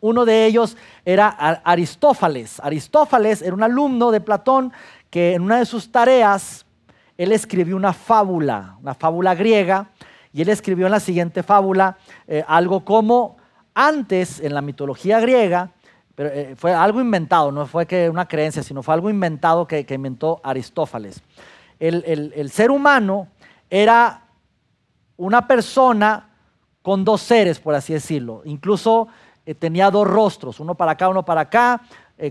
Uno 0.00 0.24
de 0.24 0.46
ellos 0.46 0.76
era 1.04 1.28
Aristófanes. 1.28 2.60
Aristófanes 2.60 3.42
era 3.42 3.54
un 3.54 3.62
alumno 3.62 4.10
de 4.10 4.20
Platón 4.20 4.72
que 5.10 5.34
en 5.34 5.42
una 5.42 5.58
de 5.58 5.66
sus 5.66 5.90
tareas 5.90 6.66
él 7.16 7.32
escribió 7.32 7.76
una 7.76 7.92
fábula, 7.92 8.76
una 8.80 8.94
fábula 8.94 9.34
griega, 9.34 9.90
y 10.32 10.42
él 10.42 10.50
escribió 10.50 10.86
en 10.86 10.92
la 10.92 11.00
siguiente 11.00 11.42
fábula 11.42 11.98
eh, 12.28 12.44
algo 12.46 12.84
como 12.84 13.38
antes 13.74 14.40
en 14.40 14.54
la 14.54 14.60
mitología 14.60 15.18
griega, 15.18 15.72
pero 16.18 16.30
eh, 16.30 16.56
fue 16.56 16.74
algo 16.74 17.00
inventado, 17.00 17.52
no 17.52 17.64
fue 17.64 17.86
que 17.86 18.10
una 18.10 18.26
creencia, 18.26 18.64
sino 18.64 18.82
fue 18.82 18.92
algo 18.92 19.08
inventado 19.08 19.68
que, 19.68 19.86
inventó 19.90 20.40
Aristófanes. 20.42 21.22
El, 21.78 22.50
ser 22.50 22.72
humano 22.72 23.28
era 23.70 24.24
una 25.16 25.46
persona 25.46 26.30
con 26.82 27.04
dos 27.04 27.20
seres, 27.20 27.60
por 27.60 27.76
así 27.76 27.92
decirlo. 27.92 28.42
Incluso 28.46 29.06
eh, 29.46 29.54
tenía 29.54 29.92
dos 29.92 30.08
rostros, 30.08 30.58
uno 30.58 30.74
para 30.74 30.90
acá, 30.90 31.08
uno 31.08 31.24
para 31.24 31.42
acá, 31.42 31.82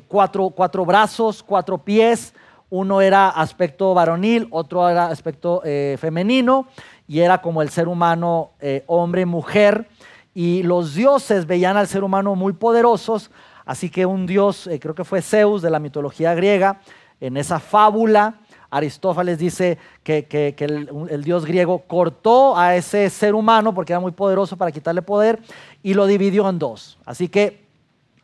cuatro, 0.09 0.49
cuatro 0.49 0.85
brazos, 0.85 1.41
cuatro 1.41 1.77
pies, 1.77 2.33
uno 2.69 2.99
era 2.99 3.29
aspecto 3.29 3.93
varonil, 3.93 4.49
otro 4.51 4.89
era 4.89 5.07
aspecto 5.07 5.61
eh, 5.63 5.95
femenino, 5.97 6.67
y 7.07 7.21
era 7.21 7.41
como 7.41 7.61
el 7.61 7.69
ser 7.69 7.87
humano 7.87 8.51
eh, 8.59 8.83
hombre 8.87 9.25
mujer. 9.25 9.87
Y 10.33 10.63
los 10.63 10.93
dioses 10.93 11.47
veían 11.47 11.77
al 11.77 11.87
ser 11.87 12.03
humano 12.03 12.35
muy 12.35 12.51
poderosos, 12.51 13.31
así 13.67 13.91
que 13.91 14.07
un 14.07 14.25
dios, 14.25 14.65
eh, 14.65 14.79
creo 14.79 14.95
que 14.95 15.03
fue 15.03 15.21
Zeus 15.21 15.61
de 15.61 15.69
la 15.69 15.77
mitología 15.77 16.33
griega, 16.33 16.81
en 17.21 17.37
esa 17.37 17.59
fábula, 17.59 18.39
Aristófanes 18.69 19.37
dice 19.37 19.77
que, 20.03 20.55
el, 20.59 21.23
dios 21.23 21.45
griego 21.45 21.83
cortó 21.87 22.57
a 22.57 22.75
ese 22.75 23.09
ser 23.09 23.35
humano 23.35 23.73
porque 23.73 23.93
era 23.93 23.99
muy 23.99 24.11
poderoso 24.11 24.57
para 24.57 24.71
quitarle 24.71 25.01
poder 25.01 25.39
y 25.83 25.93
lo 25.93 26.05
dividió 26.05 26.49
en 26.49 26.59
dos. 26.59 26.97
Así 27.05 27.27
que 27.27 27.65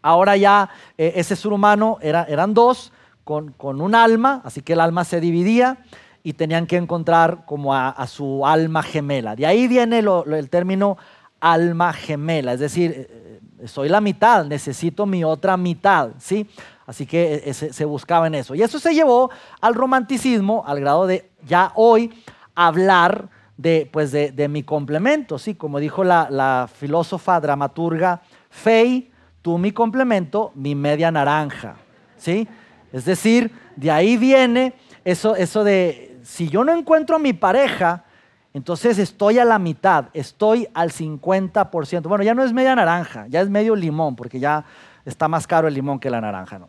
ahora 0.01 0.35
ya 0.35 0.69
ese 0.97 1.35
ser 1.35 1.53
humano 1.53 1.97
era, 2.01 2.23
eran 2.23 2.53
dos 2.53 2.91
con, 3.23 3.81
un 3.81 3.95
alma, 3.95 4.41
así 4.43 4.62
que 4.62 4.73
el 4.73 4.79
alma 4.79 5.05
se 5.05 5.19
dividía 5.19 5.77
y 6.23 6.33
tenían 6.33 6.67
que 6.67 6.77
encontrar 6.77 7.45
como 7.45 7.73
a, 7.73 8.07
su 8.07 8.45
alma 8.45 8.83
gemela. 8.83 9.35
De 9.35 9.45
ahí 9.45 9.67
viene 9.67 10.00
el 10.00 10.50
término 10.50 10.97
alma 11.39 11.91
gemela, 11.91 12.53
es 12.53 12.62
decir, 12.62 12.91
eh, 12.91 13.07
eh, 13.09 13.23
soy 13.67 13.89
la 13.89 14.01
mitad, 14.01 14.46
necesito 14.46 15.05
mi 15.05 15.24
otra 15.24 15.58
mitad, 15.58 16.10
¿sí? 16.20 16.50
Así 16.86 17.05
que 17.05 17.43
eh, 17.46 17.53
se, 17.53 17.86
buscaba 17.86 18.27
en 18.27 18.36
eso. 18.36 18.55
Y 18.55 18.62
eso 18.62 18.79
se 18.79 18.93
llevó 18.93 19.29
al 19.62 19.74
romanticismo, 19.74 20.63
al 20.67 20.79
grado 20.79 21.08
de 21.08 21.29
ya 21.46 21.72
hoy 21.75 22.13
hablar 22.55 23.29
de, 23.58 23.89
pues 23.91 24.12
de, 24.12 24.48
mi 24.50 24.63
complemento, 24.63 25.39
¿sí? 25.39 25.55
Como 25.55 25.79
dijo 25.79 26.03
la, 26.03 26.27
la 26.29 26.70
filósofa 26.74 27.39
dramaturga 27.39 28.22
Fey, 28.50 29.12
tú 29.41 29.58
mi 29.58 29.72
complemento, 29.72 30.51
mi 30.55 30.75
media 30.75 31.12
naranja, 31.12 31.75
¿sí? 32.17 32.48
Es 32.91 33.05
decir, 33.05 33.51
de 33.75 33.91
ahí 33.91 34.17
viene 34.17 34.74
eso, 35.03 35.36
eso 35.36 35.63
de, 35.63 36.20
si 36.24 36.48
yo 36.48 36.63
no 36.63 36.74
encuentro 36.74 37.15
a 37.15 37.20
mi 37.20 37.34
pareja, 37.34 38.05
entonces 38.53 39.00
estoy 39.00 39.39
a 39.39 39.45
la 39.45 39.57
mitad, 39.57 40.05
estoy 40.13 40.67
al 40.75 40.91
50%. 40.91 42.03
Bueno, 42.03 42.24
ya 42.24 42.36
no 42.36 42.43
es 42.43 42.53
media 42.53 42.75
naranja, 42.75 43.25
ya 43.27 43.41
es 43.41 43.50
medio 43.50 43.75
limón, 43.75 44.15
porque 44.15 44.39
ya 44.39 44.63
está 45.05 45.27
más 45.27 45.48
caro 45.48 45.67
el 45.67 45.74
limón 45.74 46.00
que 46.00 46.12
la 46.12 46.22
naranja. 46.22 46.60
¿no? 46.60 46.67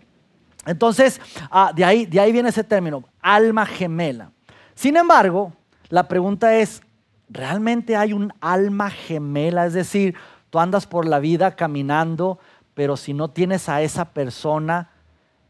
Entonces, 0.64 1.20
ah, 1.50 1.72
de, 1.74 1.84
ahí, 1.84 2.06
de 2.06 2.20
ahí 2.20 2.32
viene 2.32 2.48
ese 2.48 2.64
término, 2.64 3.04
alma 3.20 3.66
gemela. 3.66 4.30
Sin 4.74 4.96
embargo, 4.96 5.52
la 5.90 6.08
pregunta 6.08 6.56
es, 6.56 6.80
¿realmente 7.28 7.96
hay 7.96 8.14
un 8.14 8.32
alma 8.40 8.88
gemela? 8.90 9.66
Es 9.66 9.74
decir, 9.74 10.16
tú 10.48 10.58
andas 10.58 10.86
por 10.86 11.06
la 11.06 11.18
vida 11.18 11.54
caminando, 11.54 12.38
pero 12.72 12.96
si 12.96 13.12
no 13.12 13.28
tienes 13.28 13.68
a 13.68 13.82
esa 13.82 14.06
persona, 14.06 14.88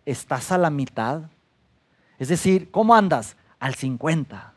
estás 0.04 0.50
a 0.50 0.58
la 0.58 0.70
mitad. 0.70 1.22
Es 2.18 2.26
decir, 2.26 2.72
¿cómo 2.72 2.96
andas? 2.96 3.36
Al 3.60 3.76
50. 3.76 4.53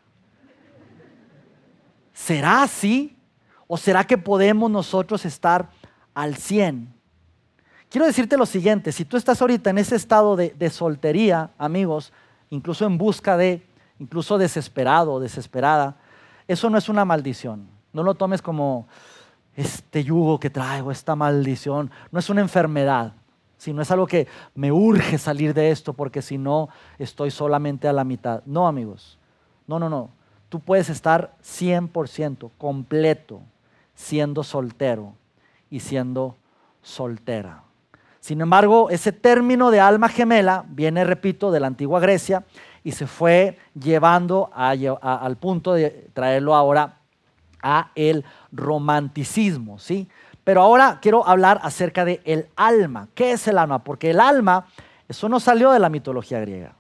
¿Será 2.18 2.64
así? 2.64 3.16
¿O 3.68 3.78
será 3.78 4.04
que 4.04 4.18
podemos 4.18 4.72
nosotros 4.72 5.24
estar 5.24 5.70
al 6.16 6.36
100? 6.36 6.92
Quiero 7.90 8.08
decirte 8.08 8.38
lo 8.38 8.48
siguiente, 8.48 8.92
si 8.92 9.06
tú 9.06 9.18
estás 9.18 9.40
ahorita 9.40 9.70
en 9.70 9.78
ese 9.78 9.96
estado 9.96 10.36
de, 10.36 10.50
de 10.58 10.70
soltería, 10.72 11.52
amigos, 11.60 12.12
incluso 12.50 12.88
en 12.88 12.98
busca 12.98 13.38
de, 13.38 13.64
incluso 14.00 14.40
desesperado 14.40 15.14
o 15.14 15.20
desesperada, 15.20 15.98
eso 16.48 16.72
no 16.72 16.80
es 16.80 16.90
una 16.90 17.06
maldición. 17.06 17.68
No 17.94 18.02
lo 18.02 18.16
tomes 18.16 18.42
como 18.42 18.88
este 19.56 20.04
yugo 20.04 20.40
que 20.40 20.50
traigo, 20.50 20.92
esta 20.92 21.16
maldición. 21.16 21.92
No 22.12 22.18
es 22.18 22.30
una 22.32 22.42
enfermedad. 22.42 23.14
Si 23.58 23.74
no 23.74 23.84
es 23.84 23.92
algo 23.92 24.08
que 24.08 24.28
me 24.56 24.72
urge 24.72 25.20
salir 25.20 25.54
de 25.54 25.70
esto 25.70 25.94
porque 25.94 26.24
si 26.24 26.40
no 26.40 26.70
estoy 26.98 27.30
solamente 27.30 27.88
a 27.88 27.94
la 27.94 28.04
mitad. 28.04 28.42
No, 28.48 28.68
amigos. 28.68 29.20
No, 29.68 29.78
no, 29.78 29.88
no. 29.88 30.17
Tú 30.50 30.60
puedes 30.60 30.90
estar 30.90 31.34
100% 31.44 32.52
completo 32.58 33.42
siendo 33.96 34.44
soltero 34.44 35.14
y 35.70 35.80
siendo 35.80 36.36
soltera. 36.82 37.64
Sin 38.20 38.42
embargo, 38.42 38.90
ese 38.90 39.12
término 39.12 39.72
de 39.72 39.80
alma 39.80 40.10
gemela 40.10 40.66
viene, 40.68 41.04
repito, 41.04 41.52
de 41.52 41.60
la 41.60 41.68
antigua 41.68 42.00
Grecia 42.00 42.46
y 42.84 42.92
se 42.92 43.08
fue 43.08 43.58
llevando 43.74 44.50
al 44.54 45.38
punto 45.38 45.74
de 45.74 46.10
traerlo 46.14 46.56
ahora 46.56 46.98
a 47.62 47.92
el 47.96 48.24
romanticismo, 48.52 49.80
¿sí? 49.80 50.08
Pero 50.44 50.62
ahora 50.62 51.00
quiero 51.02 51.28
hablar 51.28 51.60
acerca 51.64 52.06
de 52.06 52.22
el 52.24 52.48
alma. 52.56 53.10
¿Qué 53.14 53.34
es 53.34 53.48
el 53.50 53.58
alma? 53.58 53.84
Porque 53.84 54.12
el 54.12 54.20
alma, 54.22 54.66
eso 55.10 55.28
no 55.28 55.42
salió 55.42 55.72
de 55.72 55.80
la 55.80 55.90
mitología 55.90 56.40
griega. 56.40 56.74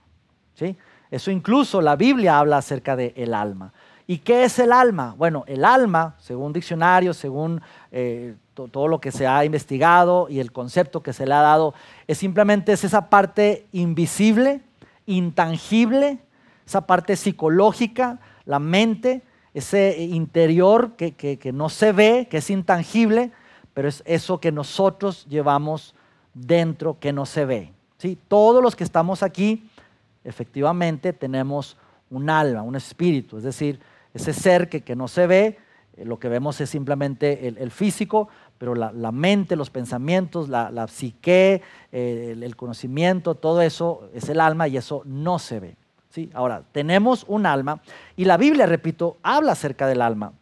¿sí? 0.54 0.78
Eso 1.12 1.32
incluso 1.32 1.82
la 1.82 1.96
Biblia 1.96 2.40
habla 2.40 2.58
acerca 2.58 2.96
de 2.96 3.14
el 3.16 3.34
alma. 3.34 3.74
¿Y 4.06 4.20
qué 4.20 4.46
es 4.46 4.58
el 4.60 4.72
alma? 4.72 5.16
Bueno, 5.18 5.44
el 5.48 5.66
alma, 5.66 6.16
según 6.20 6.54
diccionarios, 6.54 7.18
según 7.18 7.62
eh, 7.92 8.36
todo 8.54 8.88
lo 8.88 9.02
que 9.02 9.12
se 9.12 9.28
ha 9.28 9.44
investigado 9.44 10.28
y 10.30 10.40
el 10.40 10.54
concepto 10.54 11.04
que 11.04 11.12
se 11.12 11.26
le 11.26 11.34
ha 11.34 11.42
dado, 11.42 11.74
es 12.08 12.18
simplemente 12.18 12.72
es 12.72 12.86
esa 12.86 13.10
parte 13.10 13.68
invisible, 13.74 14.62
intangible, 15.06 16.20
esa 16.66 16.88
parte 16.88 17.18
psicológica, 17.18 18.20
la 18.46 18.60
mente, 18.60 19.24
ese 19.54 19.98
interior 20.02 20.94
que, 20.96 21.14
que 21.14 21.52
no 21.52 21.68
se 21.68 21.92
ve, 21.92 22.28
que 22.30 22.38
es 22.38 22.50
intangible, 22.50 23.32
pero 23.74 23.90
es 23.90 24.02
eso 24.06 24.40
que 24.40 24.52
nosotros 24.52 25.26
llevamos 25.28 25.94
dentro 26.34 26.98
que 27.00 27.12
no 27.12 27.26
se 27.26 27.46
ve. 27.46 27.74
¿sí? 27.98 28.18
Todos 28.28 28.64
los 28.64 28.76
que 28.76 28.84
estamos 28.84 29.22
aquí, 29.22 29.70
efectivamente, 30.24 31.14
tenemos 31.14 31.78
un 32.10 32.30
alma, 32.30 32.62
un 32.62 32.76
espíritu, 32.76 33.38
es 33.38 33.44
decir, 33.44 33.80
ese 34.14 34.34
ser 34.34 34.70
que, 34.70 34.82
que 34.82 34.96
no 34.96 35.08
se 35.08 35.28
ve, 35.28 35.58
eh, 35.98 36.06
lo 36.06 36.20
que 36.20 36.30
vemos 36.30 36.62
es 36.62 36.70
simplemente 36.70 37.48
el, 37.48 37.72
físico, 37.72 38.30
pero 38.58 38.76
la, 38.76 39.12
mente, 39.12 39.56
los 39.56 39.70
pensamientos, 39.70 40.48
la, 40.50 40.88
psique, 40.88 41.62
eh, 41.92 42.36
el, 42.40 42.56
conocimiento, 42.56 43.36
todo 43.36 43.62
eso 43.62 44.10
es 44.14 44.30
el 44.30 44.40
alma 44.40 44.68
y 44.68 44.78
eso 44.78 45.02
no 45.06 45.40
se 45.40 45.60
ve. 45.60 45.76
¿sí? 46.10 46.30
Ahora, 46.34 46.64
tenemos 46.72 47.26
un 47.28 47.46
alma 47.46 47.82
y 48.16 48.26
la 48.26 48.38
Biblia, 48.38 48.66
repito, 48.66 49.18
habla 49.24 49.52
acerca 49.52 49.88
del 49.88 50.02
alma. 50.02 50.34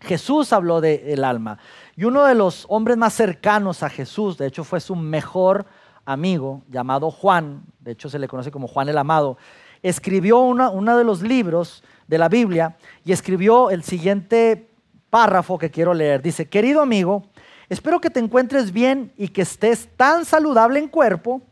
Jesús 0.00 0.52
habló 0.52 0.80
del 0.80 1.24
alma. 1.24 1.58
Y 1.96 2.04
uno 2.04 2.24
de 2.24 2.34
los 2.34 2.66
hombres 2.68 2.96
más 2.98 3.14
cercanos 3.14 3.82
a 3.82 3.88
Jesús, 3.88 4.36
de 4.36 4.46
hecho 4.46 4.62
fue 4.62 4.80
su 4.80 4.94
mejor 4.94 5.66
amigo, 6.06 6.62
llamado 6.70 7.10
Juan, 7.10 7.64
de 7.80 7.92
hecho 7.92 8.08
se 8.08 8.18
le 8.18 8.28
conoce 8.28 8.50
como 8.50 8.68
Juan 8.68 8.88
el 8.88 8.96
Amado, 8.96 9.36
escribió 9.82 10.38
uno 10.38 10.96
de 10.96 11.04
los 11.04 11.20
libros 11.20 11.84
de 12.06 12.18
la 12.18 12.28
Biblia 12.28 12.76
y 13.04 13.12
escribió 13.12 13.70
el 13.70 13.82
siguiente 13.82 14.70
párrafo 15.10 15.58
que 15.58 15.70
quiero 15.70 15.92
leer. 15.92 16.22
Dice, 16.22 16.48
querido 16.48 16.80
amigo, 16.80 17.24
espero 17.68 18.00
que 18.00 18.10
te 18.10 18.20
encuentres 18.20 18.72
bien 18.72 19.12
y 19.16 19.28
que 19.28 19.42
estés 19.42 19.88
tan 19.96 20.24
saludable 20.24 20.78
en 20.78 20.88
cuerpo, 20.88 21.42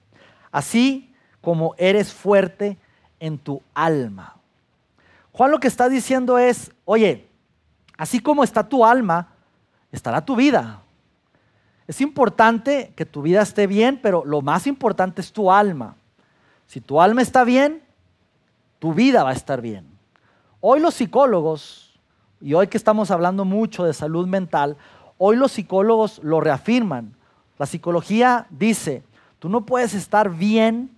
así 0.51 1.15
como 1.41 1.75
eres 1.77 2.13
fuerte 2.13 2.79
en 3.21 3.39
tu 3.39 3.61
alma. 3.75 4.37
Juan 5.33 5.51
lo 5.51 5.59
que 5.59 5.69
está 5.69 5.89
diciendo 5.89 6.39
es, 6.39 6.73
oye, 6.85 7.29
así 7.99 8.21
como 8.21 8.45
está 8.45 8.69
tu 8.69 8.85
alma, 8.85 9.35
estará 9.91 10.25
tu 10.25 10.37
vida. 10.37 10.84
Es 11.87 12.01
importante 12.01 12.93
que 12.97 13.05
tu 13.05 13.23
vida 13.23 13.43
esté 13.43 13.67
bien, 13.67 13.99
pero 14.03 14.25
lo 14.25 14.41
más 14.41 14.67
importante 14.67 15.21
es 15.21 15.33
tu 15.33 15.51
alma. 15.51 15.97
Si 16.67 16.81
tu 16.81 17.01
alma 17.01 17.21
está 17.21 17.45
bien, 17.45 17.83
tu 18.79 18.95
vida 18.95 19.23
va 19.23 19.31
a 19.31 19.35
estar 19.35 19.61
bien. 19.61 19.87
Hoy 20.61 20.81
los 20.81 20.95
psicólogos, 20.95 21.99
y 22.41 22.55
hoy 22.55 22.69
que 22.69 22.79
estamos 22.79 23.11
hablando 23.11 23.45
mucho 23.45 23.85
de 23.85 23.93
salud 23.93 24.27
mental, 24.27 24.77
hoy 25.19 25.37
los 25.37 25.53
psicólogos 25.53 26.21
lo 26.23 26.41
reafirman. 26.41 27.15
La 27.59 27.67
psicología 27.67 28.47
dice, 28.51 29.03
tú 29.39 29.49
no 29.49 29.67
puedes 29.67 29.95
estar 29.95 30.31
bien 30.31 30.91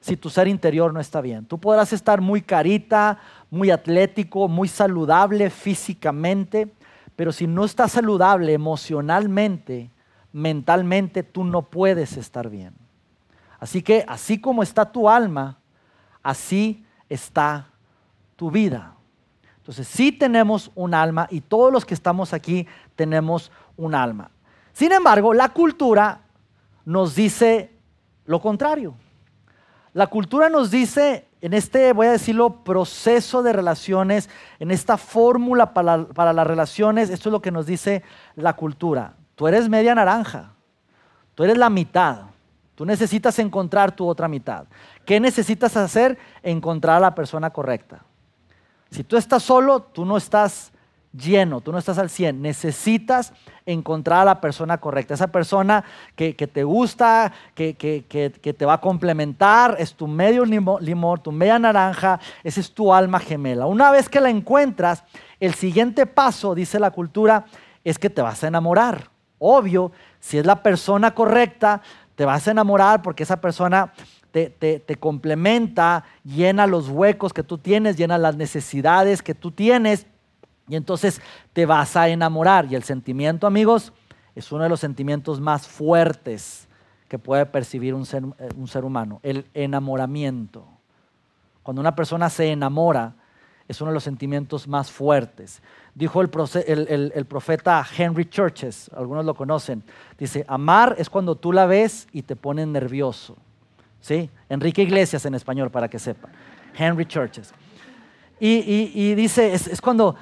si 0.00 0.16
tu 0.16 0.30
ser 0.30 0.48
interior 0.48 0.94
no 0.94 1.00
está 1.00 1.20
bien. 1.20 1.44
Tú 1.44 1.58
podrás 1.58 1.92
estar 1.92 2.20
muy 2.20 2.40
carita, 2.40 3.18
muy 3.50 3.70
atlético, 3.70 4.48
muy 4.48 4.68
saludable 4.68 5.50
físicamente, 5.50 6.72
pero 7.16 7.32
si 7.32 7.46
no 7.46 7.64
estás 7.64 7.92
saludable 7.92 8.52
emocionalmente, 8.52 9.90
mentalmente, 10.32 11.22
tú 11.22 11.44
no 11.44 11.62
puedes 11.62 12.16
estar 12.16 12.48
bien. 12.48 12.74
Así 13.58 13.82
que 13.82 14.04
así 14.08 14.40
como 14.40 14.62
está 14.62 14.90
tu 14.90 15.08
alma, 15.08 15.58
así 16.22 16.84
está 17.08 17.66
tu 18.36 18.50
vida. 18.50 18.94
Entonces 19.58 19.86
sí 19.86 20.12
tenemos 20.12 20.70
un 20.74 20.94
alma 20.94 21.26
y 21.30 21.42
todos 21.42 21.72
los 21.72 21.84
que 21.84 21.94
estamos 21.94 22.32
aquí 22.32 22.66
tenemos 22.96 23.52
un 23.76 23.94
alma. 23.94 24.30
Sin 24.72 24.92
embargo, 24.92 25.34
la 25.34 25.50
cultura 25.50 26.22
nos 26.84 27.14
dice 27.14 27.70
lo 28.24 28.40
contrario. 28.40 28.94
La 29.92 30.06
cultura 30.06 30.48
nos 30.48 30.70
dice, 30.70 31.26
en 31.40 31.52
este, 31.52 31.92
voy 31.92 32.06
a 32.06 32.12
decirlo, 32.12 32.62
proceso 32.62 33.42
de 33.42 33.52
relaciones, 33.52 34.30
en 34.60 34.70
esta 34.70 34.96
fórmula 34.96 35.74
para, 35.74 36.06
para, 36.06 36.32
las 36.32 36.46
relaciones, 36.46 37.10
esto 37.10 37.28
es 37.28 37.32
lo 37.32 37.42
que 37.42 37.50
nos 37.50 37.66
dice 37.66 38.04
la 38.36 38.54
cultura. 38.54 39.14
Tú 39.40 39.48
eres 39.48 39.70
media 39.70 39.94
naranja, 39.94 40.52
tú 41.34 41.44
eres 41.44 41.56
la 41.56 41.70
mitad, 41.70 42.24
tú 42.74 42.84
necesitas 42.84 43.38
encontrar 43.38 43.90
tu 43.90 44.06
otra 44.06 44.28
mitad. 44.28 44.66
¿Qué 45.06 45.18
necesitas 45.18 45.78
hacer? 45.78 46.18
Encontrar 46.42 46.98
a 46.98 47.00
la 47.00 47.14
persona 47.14 47.48
correcta. 47.48 48.04
Si 48.90 49.02
tú 49.02 49.16
estás 49.16 49.42
solo, 49.42 49.80
tú 49.80 50.04
no 50.04 50.18
estás 50.18 50.72
lleno, 51.14 51.62
tú 51.62 51.72
no 51.72 51.78
estás 51.78 51.96
al 51.96 52.10
100. 52.10 52.42
Necesitas 52.42 53.32
encontrar 53.64 54.20
a 54.20 54.24
la 54.26 54.40
persona 54.42 54.76
correcta, 54.76 55.14
esa 55.14 55.28
persona 55.28 55.84
que, 56.14 56.34
te 56.34 56.62
gusta, 56.62 57.32
que, 57.54 57.74
que, 57.76 58.52
te 58.52 58.66
va 58.66 58.74
a 58.74 58.80
complementar, 58.82 59.74
es 59.78 59.94
tu 59.94 60.06
medio 60.06 60.44
limón, 60.44 61.22
tu 61.22 61.32
media 61.32 61.58
naranja, 61.58 62.20
esa 62.44 62.60
es 62.60 62.74
tu 62.74 62.92
alma 62.92 63.18
gemela. 63.18 63.64
Una 63.64 63.90
vez 63.90 64.06
que 64.06 64.20
la 64.20 64.28
encuentras, 64.28 65.02
el 65.38 65.54
siguiente 65.54 66.04
paso, 66.04 66.54
dice 66.54 66.78
la 66.78 66.90
cultura, 66.90 67.46
es 67.82 67.98
que 67.98 68.10
te 68.10 68.20
vas 68.20 68.44
a 68.44 68.48
enamorar. 68.48 69.08
Obvio, 69.40 69.90
si 70.20 70.36
es 70.38 70.44
la 70.44 70.62
persona 70.62 71.14
correcta, 71.14 71.80
te 72.14 72.26
vas 72.26 72.46
a 72.46 72.50
enamorar 72.50 73.00
porque 73.00 73.22
esa 73.22 73.40
persona 73.40 73.92
te, 74.30 74.50
te, 74.50 74.96
complementa, 74.96 76.04
llena 76.22 76.66
los 76.66 76.88
huecos 76.88 77.32
que 77.32 77.42
tú 77.42 77.56
tienes, 77.56 77.96
llena 77.96 78.18
las 78.18 78.36
necesidades 78.36 79.22
que 79.22 79.34
tú 79.34 79.50
tienes 79.50 80.06
y 80.68 80.76
entonces 80.76 81.22
te 81.54 81.64
vas 81.64 81.96
a 81.96 82.08
enamorar. 82.08 82.66
Y 82.70 82.74
el 82.74 82.84
sentimiento, 82.84 83.46
amigos, 83.46 83.94
es 84.34 84.52
uno 84.52 84.62
de 84.62 84.68
los 84.68 84.80
sentimientos 84.80 85.40
más 85.40 85.66
fuertes 85.66 86.68
que 87.08 87.18
puede 87.18 87.46
percibir 87.46 87.94
un 87.94 88.04
ser, 88.04 88.22
eh, 88.38 88.50
un 88.54 88.68
ser 88.68 88.84
humano, 88.84 89.18
el 89.22 89.46
enamoramiento. 89.54 90.68
Cuando 91.62 91.80
una 91.80 91.96
persona 91.96 92.28
se 92.28 92.52
enamora, 92.52 93.14
es 93.66 93.80
uno 93.80 93.90
de 93.90 93.94
los 93.94 94.04
sentimientos 94.04 94.68
más 94.68 94.90
fuertes. 94.90 95.62
Dijo 95.94 96.20
el, 96.20 97.12
el, 97.14 97.24
profeta 97.26 97.84
Henry 97.96 98.24
Churches, 98.28 98.90
algunos 98.96 99.24
lo 99.24 99.34
conocen, 99.34 99.82
dice, 100.18 100.44
amar 100.48 100.94
es 100.98 101.10
cuando 101.10 101.34
tú 101.34 101.52
la 101.52 101.66
ves 101.66 102.06
y 102.12 102.22
te 102.22 102.36
pone 102.36 102.64
nervioso. 102.64 103.36
¿Sí? 104.00 104.30
Enrique 104.48 104.82
Iglesias 104.82 105.26
en 105.26 105.34
español, 105.34 105.70
para 105.70 105.88
que 105.88 105.98
sepan. 105.98 106.32
Henry 106.76 107.04
Churches. 107.04 107.52
Y, 108.38 109.14
dice, 109.14 109.52
es 109.52 109.80
cuando 109.80 110.16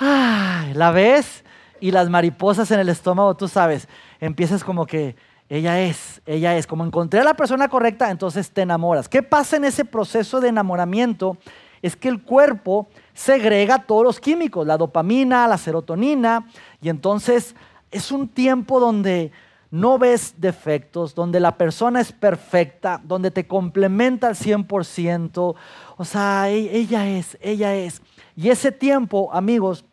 la 0.00 0.90
ves 0.92 1.44
y 1.80 1.90
las 1.90 2.08
mariposas 2.08 2.70
en 2.70 2.80
el 2.80 2.88
estómago, 2.88 3.36
tú 3.36 3.48
sabes, 3.48 3.88
empiezas 4.20 4.64
como 4.64 4.86
que 4.86 5.16
ella 5.48 5.80
es, 5.82 6.22
ella 6.24 6.56
es, 6.56 6.66
como 6.66 6.84
encontré 6.84 7.20
a 7.20 7.24
la 7.24 7.34
persona 7.34 7.68
correcta, 7.68 8.10
entonces 8.10 8.50
te 8.50 8.62
enamoras. 8.62 9.08
¿Qué 9.08 9.22
pasa 9.22 9.56
en 9.56 9.64
ese 9.64 9.84
proceso 9.84 10.40
de 10.40 10.48
enamoramiento? 10.48 11.36
Es 11.84 11.96
que 11.96 12.08
el 12.08 12.22
cuerpo 12.22 12.88
segrega 13.12 13.84
todos 13.84 14.04
los 14.04 14.18
químicos, 14.18 14.66
la 14.66 14.78
dopamina, 14.78 15.46
la 15.46 15.58
serotonina, 15.58 16.46
y 16.80 16.88
entonces 16.88 17.54
es 17.90 18.10
un 18.10 18.26
tiempo 18.26 18.80
donde 18.80 19.32
no 19.70 19.98
ves 19.98 20.36
defectos, 20.38 21.14
donde 21.14 21.40
la 21.40 21.58
persona 21.58 22.00
es 22.00 22.10
perfecta, 22.10 23.02
donde 23.04 23.30
te 23.30 23.46
complementa 23.46 24.28
al 24.28 24.34
100%. 24.34 25.54
O 25.98 26.04
sea, 26.06 26.48
e-, 26.48 26.74
ella 26.74 27.06
es, 27.06 27.36
ella 27.42 27.74
es. 27.74 28.00
Y 28.34 28.48
ese 28.48 28.72
tiempo, 28.72 29.28
amigos, 29.30 29.84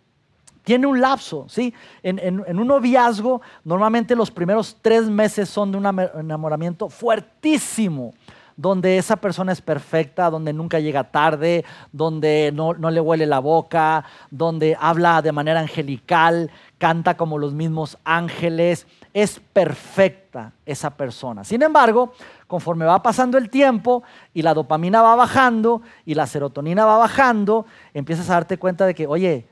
tiene 0.64 0.88
un 0.88 1.02
lapso, 1.02 1.46
¿sí? 1.50 1.74
En, 2.04 2.40
un 2.40 2.68
noviazgo, 2.68 3.42
normalmente 3.66 4.16
los 4.16 4.32
primeros 4.32 4.78
tres 4.82 5.10
meses 5.10 5.50
son 5.50 5.74
de 5.74 5.78
un 5.78 5.86
enamoramiento 6.20 6.88
fuertísimo, 6.88 8.14
donde 8.58 8.98
esa 8.98 9.18
persona 9.18 9.52
es 9.52 9.62
perfecta, 9.62 10.30
donde 10.30 10.54
nunca 10.54 10.80
llega 10.80 11.06
tarde, 11.06 11.66
donde 11.92 12.52
no, 12.54 12.74
no, 12.74 12.92
le 12.92 13.02
huele 13.02 13.26
la 13.26 13.40
boca, 13.40 14.06
donde 14.30 14.78
habla 14.80 15.22
de 15.22 15.32
manera 15.32 15.60
angelical, 15.60 16.52
canta 16.78 17.16
como 17.18 17.38
los 17.38 17.54
mismos 17.54 17.98
ángeles, 18.04 18.88
es 19.14 19.40
perfecta 19.54 20.54
esa 20.66 20.92
persona. 20.92 21.44
Sin 21.44 21.62
embargo, 21.62 22.14
conforme 22.48 22.86
va 22.86 23.02
pasando 23.02 23.38
el 23.38 23.50
tiempo 23.50 24.04
y 24.34 24.42
la 24.42 24.54
dopamina 24.54 25.02
va 25.02 25.16
bajando 25.16 25.82
y 26.06 26.16
la 26.16 26.28
serotonina 26.28 26.86
va 26.86 26.98
bajando, 26.98 27.66
empiezas 27.94 28.30
a 28.30 28.34
darte 28.34 28.58
cuenta 28.58 28.86
de 28.86 28.96
que, 28.96 29.08
oye, 29.08 29.48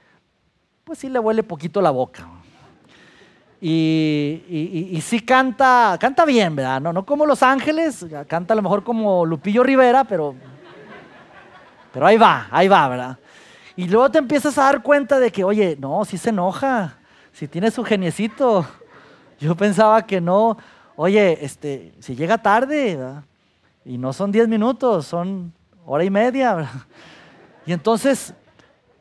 pues 0.84 1.00
sí 1.00 1.10
le 1.10 1.20
huele 1.20 1.44
poquito 1.44 1.82
la 1.82 1.92
boca. 1.92 2.39
Y, 3.62 5.00
sí 5.04 5.20
canta, 5.20 5.98
canta 6.00 6.24
bien, 6.24 6.56
¿verdad? 6.56 6.80
No, 6.80 7.06
como 7.06 7.26
Los 7.26 7.44
Ángeles, 7.44 8.06
canta 8.28 8.54
a 8.54 8.56
lo 8.56 8.62
mejor 8.62 8.84
como 8.84 9.26
Lupillo 9.26 9.64
Rivera, 9.64 10.04
pero, 10.06 10.36
pero 11.92 12.08
ahí 12.08 12.18
va, 12.18 12.48
ahí 12.52 12.68
va, 12.68 12.88
¿verdad? 12.88 13.18
Y 13.76 13.88
luego 13.88 14.10
te 14.10 14.20
empiezas 14.20 14.58
a 14.58 14.64
dar 14.64 14.82
cuenta 14.82 15.20
de 15.20 15.32
que, 15.32 15.44
oye, 15.44 15.78
no, 15.80 16.04
sí 16.06 16.18
se 16.18 16.30
enoja, 16.30 16.98
si 17.32 17.48
tiene 17.48 17.72
su 17.72 17.84
geniecito. 17.84 18.66
Yo 19.40 19.56
pensaba 19.56 20.06
que 20.06 20.20
no, 20.20 20.58
oye, 20.96 21.38
este, 21.42 21.94
si 22.00 22.16
llega 22.16 22.38
tarde, 22.38 22.98
y 23.86 23.98
no 23.98 24.14
son 24.14 24.32
10 24.32 24.48
minutos, 24.48 25.06
son 25.06 25.54
hora 25.86 26.04
y 26.04 26.10
media. 26.10 26.70
Y 27.66 27.74
entonces 27.74 28.34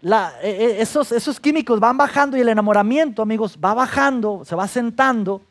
e, 0.02 0.48
e, 0.48 0.82
esos, 0.82 1.12
esos, 1.12 1.40
químicos 1.40 1.80
van 1.80 1.96
bajando 1.96 2.36
y 2.36 2.40
el 2.40 2.48
enamoramiento, 2.48 3.22
amigos, 3.22 3.58
va 3.62 3.74
bajando, 3.74 4.44
se 4.44 4.54
va 4.54 4.68
sentando. 4.68 5.42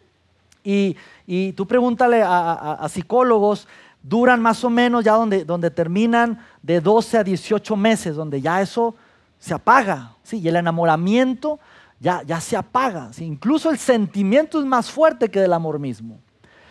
Y, 0.63 0.95
y 1.25 1.53
tú 1.53 1.65
pregúntale 1.65 2.23
a, 2.25 2.85
psicólogos, 2.89 3.67
duran 4.01 4.41
más 4.41 4.63
o 4.63 4.69
menos 4.69 5.03
ya 5.03 5.13
donde, 5.13 5.43
donde 5.43 5.71
terminan 5.71 6.39
de 6.61 6.81
12 6.81 7.17
a 7.17 7.23
18 7.23 7.75
meses, 7.75 8.15
donde 8.15 8.41
ya 8.41 8.61
eso 8.61 8.95
se 9.39 9.53
apaga. 9.53 10.15
¿sí? 10.23 10.39
Y 10.39 10.47
el 10.47 10.55
enamoramiento 10.55 11.59
ya, 11.99 12.23
ya 12.23 12.39
se 12.39 12.55
apaga. 12.55 13.11
Incluso 13.19 13.69
el 13.69 13.77
sentimiento 13.77 14.59
es 14.59 14.65
más 14.65 14.89
fuerte 14.91 15.29
que 15.29 15.39
del 15.39 15.53
amor 15.53 15.79
mismo. 15.79 16.19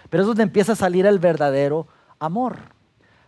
Pero 0.09 0.23
es 0.23 0.27
donde 0.27 0.43
empieza 0.43 0.73
a 0.73 0.77
salir 0.77 1.07
el 1.07 1.19
verdadero 1.19 1.87
amor. 2.19 2.57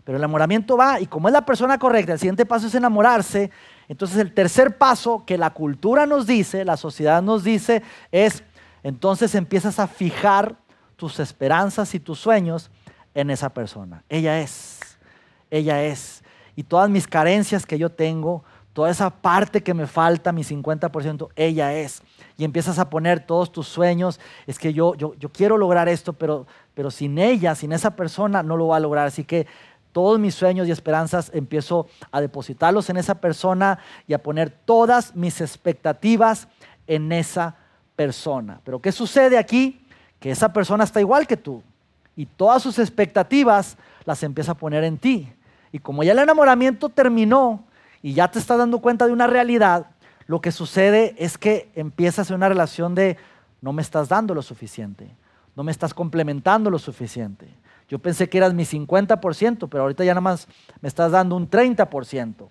Pero 0.05 0.17
el 0.17 0.23
enamoramiento 0.23 0.77
va 0.77 1.01
y 1.01 1.07
como 1.07 1.29
es 1.29 1.33
la 1.33 1.45
persona 1.45 1.79
correcta, 1.79 2.15
el 2.15 2.19
siguiente 2.19 2.47
paso 2.47 2.67
es 2.67 2.75
enamorarse. 2.75 3.51
Entonces 3.89 4.19
el 4.19 4.35
tercer 4.35 4.77
paso 4.77 5.25
que 5.27 5.39
la 5.39 5.51
cultura 5.51 6.07
nos 6.07 6.27
dice, 6.27 6.65
la 6.65 6.77
sociedad 6.77 7.23
nos 7.23 7.45
dice, 7.45 7.83
es 8.13 8.43
entonces 8.83 9.35
empiezas 9.35 9.79
a 9.79 9.87
fijar 9.87 10.57
tus 10.97 11.21
esperanzas 11.21 11.95
y 11.95 12.01
tus 12.01 12.19
sueños 12.19 12.71
en 13.15 13.31
esa 13.31 13.51
persona. 13.51 14.05
Ella 14.09 14.41
es, 14.41 14.81
ella 15.51 15.83
es. 15.83 16.23
Y 16.57 16.65
todas 16.65 16.91
mis 16.91 17.07
carencias 17.07 17.67
que 17.67 17.79
yo 17.79 17.91
tengo, 17.91 18.45
toda 18.73 18.91
esa 18.91 19.11
parte 19.11 19.63
que 19.63 19.75
me 19.75 19.87
falta, 19.87 20.33
mi 20.33 20.43
50%, 20.43 21.29
ella 21.37 21.75
es. 21.75 22.03
Y 22.37 22.45
empiezas 22.45 22.79
a 22.79 22.91
poner 22.91 23.21
todos 23.21 23.51
tus 23.51 23.67
sueños, 23.67 24.21
es 24.47 24.59
que 24.59 24.73
yo, 24.73 24.95
yo, 24.95 25.15
yo 25.15 25.31
quiero 25.31 25.59
lograr 25.59 25.89
esto, 25.89 26.13
pero, 26.13 26.47
pero 26.75 26.91
sin 26.91 27.19
ella, 27.19 27.55
sin 27.55 27.73
esa 27.73 27.97
persona, 27.97 28.43
no 28.43 28.57
lo 28.57 28.69
va 28.69 28.77
a 28.77 28.81
lograr. 28.81 29.07
Así 29.07 29.25
que 29.25 29.47
todos 29.93 30.19
mis 30.19 30.35
sueños 30.35 30.69
y 30.69 30.71
esperanzas 30.71 31.31
empiezo 31.35 31.87
a 32.11 32.21
depositarlos 32.21 32.89
en 32.91 32.97
esa 32.97 33.17
persona 33.21 33.79
y 34.07 34.15
a 34.15 34.23
poner 34.23 34.51
todas 34.51 35.15
mis 35.15 35.41
expectativas 35.41 36.49
en 36.87 37.13
esa 37.13 37.57
persona. 37.97 38.61
Pero 38.65 38.81
¿qué 38.81 38.93
sucede 38.93 39.39
aquí? 39.39 39.85
Que 40.21 40.31
esa 40.31 40.53
persona 40.53 40.85
está 40.85 41.01
igual 41.01 41.27
que 41.27 41.37
tú 41.37 41.63
y 42.17 42.27
todas 42.27 42.63
sus 42.63 42.79
expectativas 42.79 43.77
las 44.05 44.23
empieza 44.23 44.53
a 44.53 44.57
poner 44.57 44.85
en 44.85 44.99
ti. 44.99 45.33
Y 45.71 45.79
como 45.79 46.03
ya 46.03 46.13
el 46.13 46.19
enamoramiento 46.19 46.89
terminó 46.89 47.65
y 48.03 48.15
ya 48.15 48.29
te 48.29 48.39
estás 48.39 48.59
dando 48.59 48.81
cuenta 48.81 49.07
de 49.07 49.13
una 49.13 49.27
realidad, 49.27 49.87
lo 50.27 50.41
que 50.41 50.51
sucede 50.51 51.15
es 51.19 51.39
que 51.39 51.71
empiezas 51.75 52.29
en 52.31 52.37
una 52.37 52.49
relación 52.49 52.95
de 52.95 53.17
no 53.61 53.73
me 53.73 53.83
estás 53.83 54.09
dando 54.09 54.35
lo 54.35 54.43
suficiente, 54.43 55.15
no 55.57 55.63
me 55.63 55.73
estás 55.73 55.95
complementando 55.95 56.71
lo 56.71 56.79
suficiente. 56.79 57.49
Yo 57.89 57.99
pensé 57.99 58.29
que 58.29 58.39
eras 58.39 58.55
mi 58.55 58.65
50%, 58.65 59.69
pero 59.69 59.83
ahorita 59.83 60.05
ya 60.05 60.13
nada 60.13 60.21
más 60.21 60.47
me 60.81 60.89
estás 60.89 61.11
dando 61.11 61.37
un 61.37 61.49
30% 61.49 62.49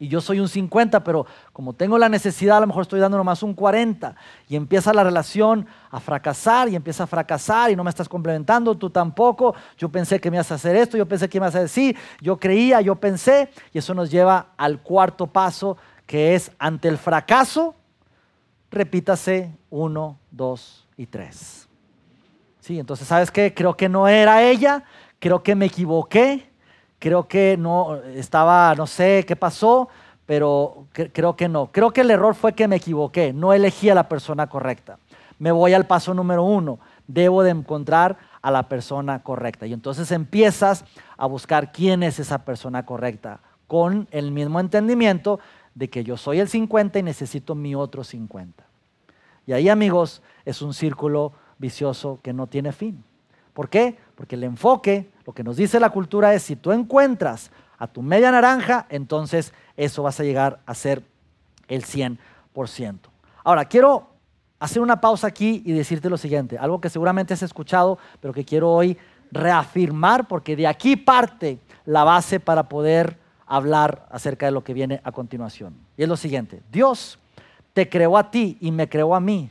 y 0.00 0.08
yo 0.08 0.22
soy 0.22 0.40
un 0.40 0.48
50, 0.48 1.04
pero 1.04 1.26
como 1.52 1.74
tengo 1.74 1.98
la 1.98 2.08
necesidad, 2.08 2.56
a 2.56 2.60
lo 2.60 2.66
mejor 2.66 2.82
estoy 2.82 3.00
dando 3.00 3.18
nomás 3.18 3.42
un 3.42 3.52
40 3.52 4.16
y 4.48 4.56
empieza 4.56 4.94
la 4.94 5.04
relación 5.04 5.66
a 5.90 6.00
fracasar 6.00 6.70
y 6.70 6.74
empieza 6.74 7.04
a 7.04 7.06
fracasar 7.06 7.70
y 7.70 7.76
no 7.76 7.84
me 7.84 7.90
estás 7.90 8.08
complementando, 8.08 8.74
tú 8.78 8.88
tampoco, 8.88 9.54
yo 9.76 9.90
pensé 9.90 10.18
que 10.18 10.30
me 10.30 10.38
ibas 10.38 10.50
a 10.50 10.54
hacer 10.54 10.74
esto, 10.74 10.96
yo 10.96 11.06
pensé 11.06 11.28
que 11.28 11.38
me 11.38 11.44
ibas 11.44 11.54
a 11.54 11.60
decir, 11.60 11.96
yo 12.22 12.38
creía, 12.38 12.80
yo 12.80 12.96
pensé. 12.96 13.50
Y 13.74 13.78
eso 13.78 13.92
nos 13.92 14.10
lleva 14.10 14.54
al 14.56 14.80
cuarto 14.80 15.26
paso 15.26 15.76
que 16.06 16.34
es 16.34 16.50
ante 16.58 16.88
el 16.88 16.96
fracaso, 16.96 17.74
repítase 18.70 19.54
uno, 19.68 20.18
dos 20.30 20.88
y 20.96 21.04
tres. 21.06 21.69
Sí, 22.60 22.78
entonces, 22.78 23.08
¿sabes 23.08 23.30
qué? 23.30 23.54
Creo 23.54 23.76
que 23.76 23.88
no 23.88 24.06
era 24.06 24.42
ella, 24.42 24.84
creo 25.18 25.42
que 25.42 25.54
me 25.54 25.66
equivoqué, 25.66 26.50
creo 26.98 27.26
que 27.26 27.56
no 27.56 27.96
estaba, 27.96 28.74
no 28.74 28.86
sé 28.86 29.24
qué 29.26 29.34
pasó, 29.34 29.88
pero 30.26 30.86
creo 30.92 31.34
que 31.36 31.48
no. 31.48 31.72
Creo 31.72 31.90
que 31.90 32.02
el 32.02 32.10
error 32.10 32.34
fue 32.34 32.52
que 32.52 32.68
me 32.68 32.76
equivoqué, 32.76 33.32
no 33.32 33.52
elegí 33.52 33.88
a 33.88 33.94
la 33.94 34.08
persona 34.08 34.48
correcta. 34.48 34.98
Me 35.38 35.50
voy 35.50 35.72
al 35.72 35.86
paso 35.86 36.12
número 36.12 36.44
uno, 36.44 36.78
debo 37.08 37.42
de 37.42 37.50
encontrar 37.50 38.18
a 38.42 38.50
la 38.50 38.68
persona 38.68 39.22
correcta. 39.22 39.66
Y 39.66 39.72
entonces 39.72 40.12
empiezas 40.12 40.84
a 41.16 41.26
buscar 41.26 41.72
quién 41.72 42.02
es 42.02 42.18
esa 42.18 42.44
persona 42.44 42.84
correcta, 42.84 43.40
con 43.66 44.06
el 44.10 44.32
mismo 44.32 44.60
entendimiento 44.60 45.40
de 45.74 45.88
que 45.88 46.04
yo 46.04 46.16
soy 46.16 46.40
el 46.40 46.48
50 46.48 46.98
y 46.98 47.02
necesito 47.02 47.54
mi 47.54 47.74
otro 47.74 48.04
50. 48.04 48.64
Y 49.46 49.52
ahí, 49.52 49.68
amigos, 49.68 50.22
es 50.44 50.60
un 50.60 50.74
círculo 50.74 51.32
vicioso 51.60 52.18
que 52.22 52.32
no 52.32 52.46
tiene 52.46 52.72
fin. 52.72 53.04
¿Por 53.52 53.68
qué? 53.68 53.96
Porque 54.14 54.34
el 54.34 54.44
enfoque, 54.44 55.10
lo 55.26 55.32
que 55.32 55.44
nos 55.44 55.56
dice 55.56 55.78
la 55.78 55.90
cultura 55.90 56.34
es, 56.34 56.42
si 56.42 56.56
tú 56.56 56.72
encuentras 56.72 57.50
a 57.78 57.86
tu 57.86 58.02
media 58.02 58.30
naranja, 58.30 58.86
entonces 58.88 59.52
eso 59.76 60.02
vas 60.02 60.18
a 60.18 60.24
llegar 60.24 60.60
a 60.66 60.74
ser 60.74 61.02
el 61.68 61.84
100%. 61.84 62.98
Ahora, 63.44 63.66
quiero 63.66 64.08
hacer 64.58 64.82
una 64.82 65.00
pausa 65.00 65.26
aquí 65.26 65.62
y 65.64 65.72
decirte 65.72 66.10
lo 66.10 66.16
siguiente, 66.16 66.58
algo 66.58 66.80
que 66.80 66.90
seguramente 66.90 67.34
has 67.34 67.42
escuchado, 67.42 67.98
pero 68.20 68.32
que 68.32 68.44
quiero 68.44 68.70
hoy 68.70 68.96
reafirmar, 69.30 70.26
porque 70.26 70.56
de 70.56 70.66
aquí 70.66 70.96
parte 70.96 71.58
la 71.84 72.04
base 72.04 72.40
para 72.40 72.68
poder 72.68 73.18
hablar 73.46 74.06
acerca 74.10 74.46
de 74.46 74.52
lo 74.52 74.62
que 74.64 74.74
viene 74.74 75.00
a 75.04 75.12
continuación. 75.12 75.74
Y 75.96 76.02
es 76.02 76.08
lo 76.08 76.16
siguiente, 76.16 76.62
Dios 76.70 77.18
te 77.72 77.88
creó 77.88 78.16
a 78.16 78.30
ti 78.30 78.58
y 78.60 78.70
me 78.70 78.88
creó 78.88 79.14
a 79.14 79.20
mí 79.20 79.50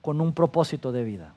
con 0.00 0.20
un 0.20 0.32
propósito 0.32 0.92
de 0.92 1.04
vida 1.04 1.34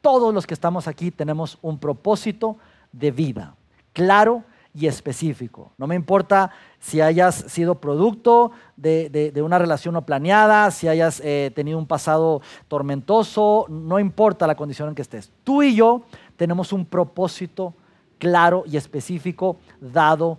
todos 0.00 0.32
los 0.32 0.46
que 0.46 0.54
estamos 0.54 0.88
aquí 0.88 1.10
tenemos 1.10 1.58
un 1.62 1.78
propósito 1.78 2.56
de 2.92 3.10
vida, 3.10 3.54
claro 3.92 4.44
y 4.74 4.86
específico. 4.86 5.72
No 5.76 5.86
me 5.86 5.94
importa 5.94 6.50
si 6.78 7.00
hayas 7.00 7.34
sido 7.34 7.76
producto 7.76 8.52
de, 8.76 9.32
una 9.44 9.58
relación 9.58 9.94
no 9.94 10.06
planeada, 10.06 10.70
si 10.70 10.88
hayas 10.88 11.20
eh, 11.24 11.50
tenido 11.54 11.78
un 11.78 11.86
pasado 11.86 12.42
tormentoso, 12.68 13.66
no 13.68 13.98
importa 13.98 14.46
la 14.46 14.54
condición 14.54 14.88
en 14.88 14.94
que 14.94 15.02
estés. 15.02 15.32
Tú 15.42 15.62
y 15.62 15.74
yo 15.74 16.02
tenemos 16.36 16.72
un 16.72 16.86
propósito 16.86 17.74
claro 18.18 18.64
y 18.66 18.76
específico 18.76 19.56
dado 19.80 20.38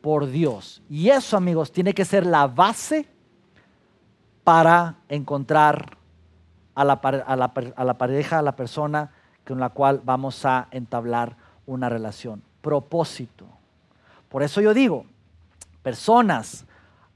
por 0.00 0.26
Dios. 0.26 0.82
Y 0.88 1.08
eso, 1.08 1.36
amigos, 1.36 1.72
tiene 1.72 1.94
que 1.94 2.04
ser 2.04 2.26
la 2.26 2.46
base 2.46 3.06
para 4.44 4.96
encontrar 5.08 5.96
a 6.82 6.84
la, 6.84 7.00
pareja, 7.98 8.38
a 8.38 8.42
la 8.42 8.56
persona 8.56 9.10
con 9.46 9.58
la 9.58 9.70
cual 9.70 10.00
vamos 10.04 10.44
a 10.44 10.68
entablar 10.70 11.36
una 11.66 11.88
relación. 11.88 12.42
Propósito. 12.60 13.46
Por 14.28 14.42
eso 14.42 14.60
yo 14.60 14.74
digo, 14.74 15.06
personas, 15.82 16.66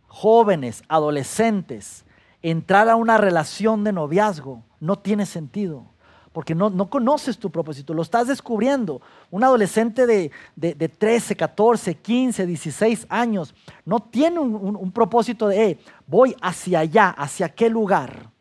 jóvenes, 0.08 0.82
adolescentes, 0.88 2.04
entrar 2.42 2.88
a 2.88 2.96
una 2.96 3.18
relación 3.18 3.84
de 3.84 3.92
noviazgo 3.92 4.62
no 4.80 4.98
tiene 4.98 5.26
sentido 5.26 5.84
porque 6.32 6.54
no, 6.54 6.88
conoces 6.88 7.38
tu 7.38 7.50
propósito, 7.50 7.92
lo 7.92 8.02
estás 8.02 8.26
descubriendo. 8.26 9.02
Un 9.30 9.44
adolescente 9.44 10.06
de, 10.06 10.88
13, 10.88 11.36
14, 11.36 11.94
15, 11.96 12.46
16 12.46 13.06
años 13.10 13.54
no 13.84 14.00
tiene 14.00 14.38
un, 14.38 14.92
propósito 14.92 15.48
de, 15.48 15.78
voy 16.06 16.34
hacia 16.40 16.80
allá, 16.80 17.10
hacia 17.10 17.50
qué 17.50 17.68
lugar. 17.68 18.31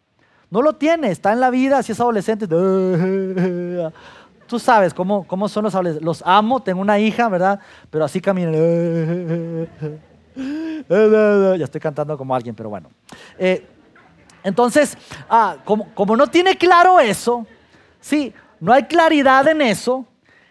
No 0.52 0.62
lo 0.62 0.74
tiene, 0.74 1.10
está 1.10 1.32
en 1.32 1.40
la 1.40 1.50
vida, 1.50 1.82
si 1.82 1.94
es 1.94 2.00
adolescente. 2.00 2.46
Tú 4.48 4.60
sabes 4.60 4.94
cómo, 4.94 5.26
cómo 5.26 5.48
son 5.48 5.64
los 5.64 5.74
adolescentes. 5.74 6.06
Los 6.06 6.22
amo, 6.26 6.62
tengo 6.62 6.82
una 6.82 7.00
hija, 7.00 7.30
¿verdad? 7.30 7.60
Pero 7.90 8.06
así 8.06 8.22
caminan. 8.22 8.54
Ya 10.88 11.66
estoy 11.66 11.82
cantando 11.82 12.18
como 12.18 12.34
alguien, 12.34 12.56
pero 12.56 12.70
bueno. 12.70 12.90
Eh, 13.38 13.66
entonces, 14.44 14.98
ah, 15.30 15.58
como, 15.64 15.94
como 15.94 16.16
no 16.16 16.28
tiene 16.28 16.58
claro 16.58 17.00
eso, 17.00 17.46
sí, 18.00 18.34
no 18.60 18.74
hay 18.74 18.84
claridad 18.84 19.48
en 19.48 19.62
eso, 19.62 20.06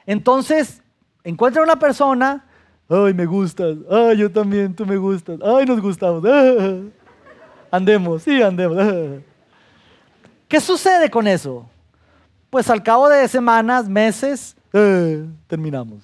entonces 0.06 0.82
encuentra 1.24 1.62
una 1.62 1.76
persona, 1.76 2.44
ay, 2.88 3.14
me 3.14 3.26
gustas, 3.26 3.78
ay, 3.90 4.18
yo 4.18 4.30
también, 4.30 4.74
tú 4.74 4.84
me 4.86 4.96
gustas, 4.96 5.40
ay, 5.42 5.64
nos 5.64 5.80
gustamos, 5.80 6.22
andemos, 7.70 8.22
sí, 8.22 8.40
andemos. 8.42 8.76
¿Qué 10.50 10.60
sucede 10.60 11.08
con 11.08 11.28
eso? 11.28 11.64
Pues 12.50 12.68
al 12.68 12.82
cabo 12.82 13.08
de 13.08 13.28
semanas, 13.28 13.88
meses, 13.88 14.56
eh, 14.72 15.24
terminamos. 15.46 16.02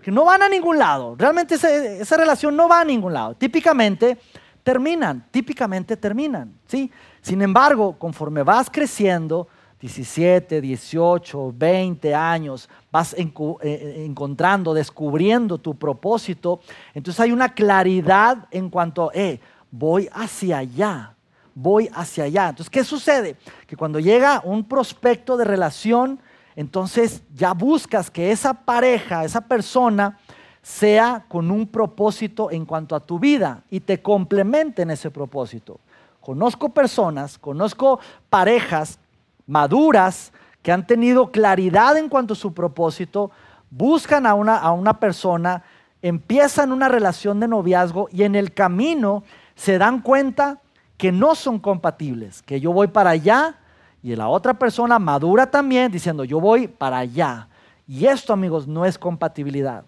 Que 0.00 0.10
no 0.10 0.24
van 0.24 0.40
a 0.40 0.48
ningún 0.48 0.78
lado. 0.78 1.14
Realmente 1.18 1.56
esa, 1.56 2.16
relación 2.16 2.56
no 2.56 2.70
va 2.70 2.80
a 2.80 2.84
ningún 2.86 3.12
lado. 3.12 3.34
Típicamente 3.34 4.16
terminan, 4.62 5.26
típicamente 5.30 5.94
terminan. 5.98 6.54
¿sí? 6.66 6.90
Sin 7.20 7.42
embargo, 7.42 7.98
conforme 7.98 8.42
vas 8.42 8.70
creciendo, 8.70 9.46
17, 9.78 10.62
18, 10.62 11.52
20 11.54 12.14
años, 12.14 12.66
vas 12.90 13.12
eh, 13.12 13.30
eh, 13.60 14.04
encontrando, 14.06 14.72
descubriendo 14.72 15.58
tu 15.58 15.74
propósito, 15.74 16.60
entonces 16.94 17.20
hay 17.20 17.30
una 17.30 17.52
claridad 17.52 18.48
en 18.52 18.70
cuanto, 18.70 19.10
eh, 19.12 19.38
voy 19.70 20.08
hacia 20.14 20.56
allá 20.56 21.14
voy 21.54 21.90
hacia 21.94 22.24
allá. 22.24 22.48
Entonces, 22.48 22.70
¿qué 22.70 22.84
sucede? 22.84 23.36
Que 23.66 23.76
cuando 23.76 23.98
llega 23.98 24.42
un 24.44 24.64
prospecto 24.64 25.36
de 25.36 25.44
relación, 25.44 26.20
entonces 26.56 27.22
ya 27.34 27.52
buscas 27.54 28.10
que 28.10 28.30
esa 28.30 28.54
pareja, 28.54 29.24
esa 29.24 29.40
persona, 29.40 30.18
sea 30.62 31.24
con 31.28 31.50
un 31.50 31.66
propósito 31.66 32.50
en 32.50 32.66
cuanto 32.66 32.94
a 32.94 33.00
tu 33.00 33.18
vida 33.18 33.62
y 33.70 33.80
te 33.80 34.02
complemente 34.02 34.82
en 34.82 34.90
ese 34.90 35.10
propósito. 35.10 35.80
Conozco 36.20 36.68
personas, 36.68 37.38
conozco 37.38 37.98
parejas 38.28 38.98
maduras 39.46 40.32
que 40.62 40.70
han 40.70 40.86
tenido 40.86 41.30
claridad 41.30 41.96
en 41.96 42.08
cuanto 42.08 42.34
a 42.34 42.36
su 42.36 42.52
propósito, 42.52 43.30
buscan 43.70 44.26
a 44.26 44.34
una, 44.34 44.58
a 44.58 44.72
una 44.72 45.00
persona, 45.00 45.64
empiezan 46.02 46.72
una 46.72 46.88
relación 46.88 47.40
de 47.40 47.48
noviazgo 47.48 48.08
y 48.12 48.24
en 48.24 48.34
el 48.34 48.52
camino 48.52 49.22
se 49.54 49.78
dan 49.78 50.00
cuenta 50.00 50.60
que 51.00 51.10
no 51.10 51.34
son 51.34 51.58
compatibles, 51.58 52.42
que 52.42 52.60
yo 52.60 52.74
voy 52.74 52.86
para 52.86 53.08
allá 53.08 53.54
y 54.02 54.14
la 54.14 54.28
otra 54.28 54.52
persona 54.52 54.98
madura 54.98 55.50
también 55.50 55.90
diciendo 55.90 56.24
yo 56.24 56.38
voy 56.38 56.68
para 56.68 56.98
allá. 56.98 57.48
Y 57.88 58.04
esto, 58.04 58.34
amigos, 58.34 58.68
no 58.68 58.84
es 58.84 58.98
compatibilidad. 58.98 59.82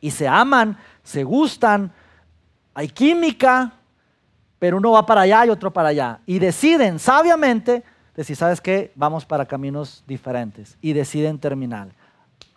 Y 0.00 0.10
se 0.10 0.26
aman, 0.26 0.76
se 1.04 1.22
gustan, 1.22 1.92
hay 2.74 2.88
química, 2.88 3.72
pero 4.58 4.78
uno 4.78 4.90
va 4.90 5.06
para 5.06 5.20
allá 5.20 5.46
y 5.46 5.50
otro 5.50 5.72
para 5.72 5.90
allá. 5.90 6.18
Y 6.26 6.40
deciden 6.40 6.98
sabiamente 6.98 7.84
decir, 8.16 8.34
¿sabes 8.34 8.60
qué? 8.60 8.90
Vamos 8.96 9.24
para 9.24 9.46
caminos 9.46 10.02
diferentes. 10.08 10.76
Y 10.80 10.92
deciden 10.92 11.38
terminar. 11.38 11.90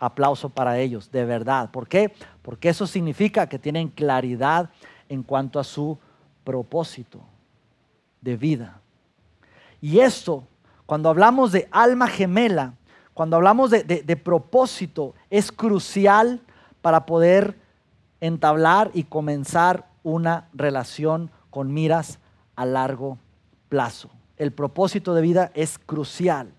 Aplauso 0.00 0.48
para 0.48 0.76
ellos, 0.78 1.08
de 1.12 1.24
verdad. 1.24 1.70
¿Por 1.70 1.86
qué? 1.86 2.12
Porque 2.42 2.68
eso 2.68 2.84
significa 2.88 3.48
que 3.48 3.60
tienen 3.60 3.90
claridad 3.90 4.70
en 5.08 5.22
cuanto 5.22 5.60
a 5.60 5.64
su 5.64 5.96
propósito 6.42 7.20
de 8.20 8.36
vida. 8.36 8.80
Y 9.80 10.00
esto, 10.00 10.44
cuando 10.86 11.08
hablamos 11.08 11.52
de 11.52 11.68
alma 11.70 12.08
gemela, 12.08 12.74
cuando 13.14 13.36
hablamos 13.36 13.70
de, 13.70 14.16
propósito, 14.22 15.14
es 15.30 15.50
crucial 15.50 16.42
para 16.82 17.06
poder 17.06 17.58
entablar 18.20 18.90
y 18.92 19.04
comenzar 19.04 19.86
una 20.02 20.48
relación 20.52 21.30
con 21.50 21.72
miras 21.72 22.18
a 22.56 22.66
largo 22.66 23.18
plazo. 23.68 24.10
El 24.36 24.52
propósito 24.52 25.14
de 25.14 25.22
vida 25.22 25.50
es 25.54 25.78
crucial. 25.78 26.52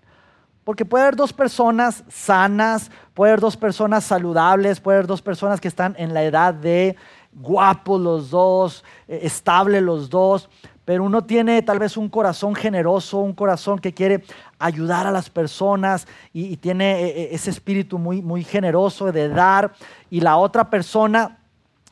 Porque 0.64 0.84
puede 0.84 1.04
haber 1.04 1.16
dos 1.16 1.32
personas 1.32 2.02
sanas, 2.08 2.90
puede 3.14 3.30
haber 3.30 3.40
dos 3.40 3.56
personas 3.56 4.04
saludables, 4.04 4.80
puede 4.80 4.98
haber 4.98 5.06
dos 5.06 5.22
personas 5.22 5.60
que 5.60 5.68
están 5.68 5.94
en 5.96 6.12
la 6.12 6.24
edad 6.24 6.54
de 6.54 6.96
guapos 7.32 8.00
los 8.00 8.30
dos, 8.30 8.84
eh, 9.06 9.20
estable 9.22 9.80
los 9.80 10.10
dos, 10.10 10.48
pero 10.88 11.04
uno 11.04 11.22
tiene 11.22 11.60
tal 11.60 11.78
vez 11.78 11.98
un 11.98 12.08
corazón 12.08 12.54
generoso, 12.54 13.18
un 13.18 13.34
corazón 13.34 13.78
que 13.78 13.92
quiere 13.92 14.24
ayudar 14.58 15.06
a 15.06 15.10
las 15.10 15.28
personas 15.28 16.08
y, 16.32 16.56
tiene 16.56 17.02
eh, 17.02 17.08
eh, 17.08 17.28
ese 17.32 17.50
espíritu 17.50 17.98
muy, 17.98 18.22
muy 18.22 18.42
generoso 18.42 19.12
de 19.12 19.28
dar, 19.28 19.74
y 20.08 20.22
la 20.22 20.38
otra 20.38 20.70
persona 20.70 21.40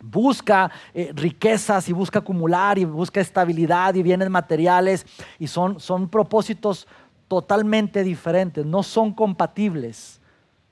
busca 0.03 0.71
riquezas 1.13 1.91
y 1.91 1.93
busca 1.93 2.21
acumular 2.21 2.79
y 2.79 2.87
busca 2.87 3.21
estabilidad 3.21 3.95
y 3.97 4.03
bienes 4.03 4.31
materiales 4.31 5.05
y 5.39 5.47
son, 5.47 5.79
son 5.79 6.09
propósitos 6.09 6.89
totalmente 7.29 8.03
diferentes, 8.03 8.65
no 8.65 8.83
son 8.83 9.13
compatibles, 9.13 10.23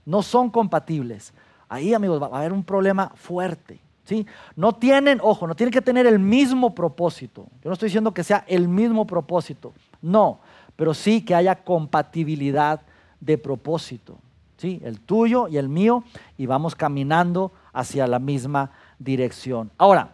no 0.06 0.22
son 0.22 0.48
compatibles. 0.48 1.34
Ahí, 1.68 1.92
amigos, 1.92 2.22
va 2.22 2.28
a 2.28 2.38
haber 2.38 2.54
un 2.54 2.64
problema 2.64 3.12
fuerte. 3.16 3.83
¿Sí? 4.04 4.26
No 4.56 4.74
tienen, 4.74 5.20
ojo, 5.22 5.46
no 5.46 5.54
tienen 5.54 5.72
que 5.72 5.82
tener 5.82 6.06
el 6.06 6.18
mismo 6.18 6.74
propósito. 6.74 7.46
Yo 7.62 7.70
no 7.70 7.72
estoy 7.72 7.88
diciendo 7.88 8.14
que 8.14 8.24
sea 8.24 8.44
el 8.46 8.68
mismo 8.68 9.06
propósito, 9.06 9.72
no, 10.00 10.40
pero 10.76 10.94
sí 10.94 11.24
que 11.24 11.34
haya 11.34 11.56
compatibilidad 11.64 12.80
de 13.20 13.38
propósito. 13.38 14.18
¿sí? 14.56 14.80
El 14.84 15.00
tuyo 15.00 15.48
y 15.48 15.56
el 15.56 15.68
mío, 15.68 16.04
y 16.36 16.46
vamos 16.46 16.74
caminando 16.74 17.52
hacia 17.72 18.06
la 18.06 18.18
misma 18.18 18.70
dirección. 18.98 19.70
Ahora, 19.78 20.12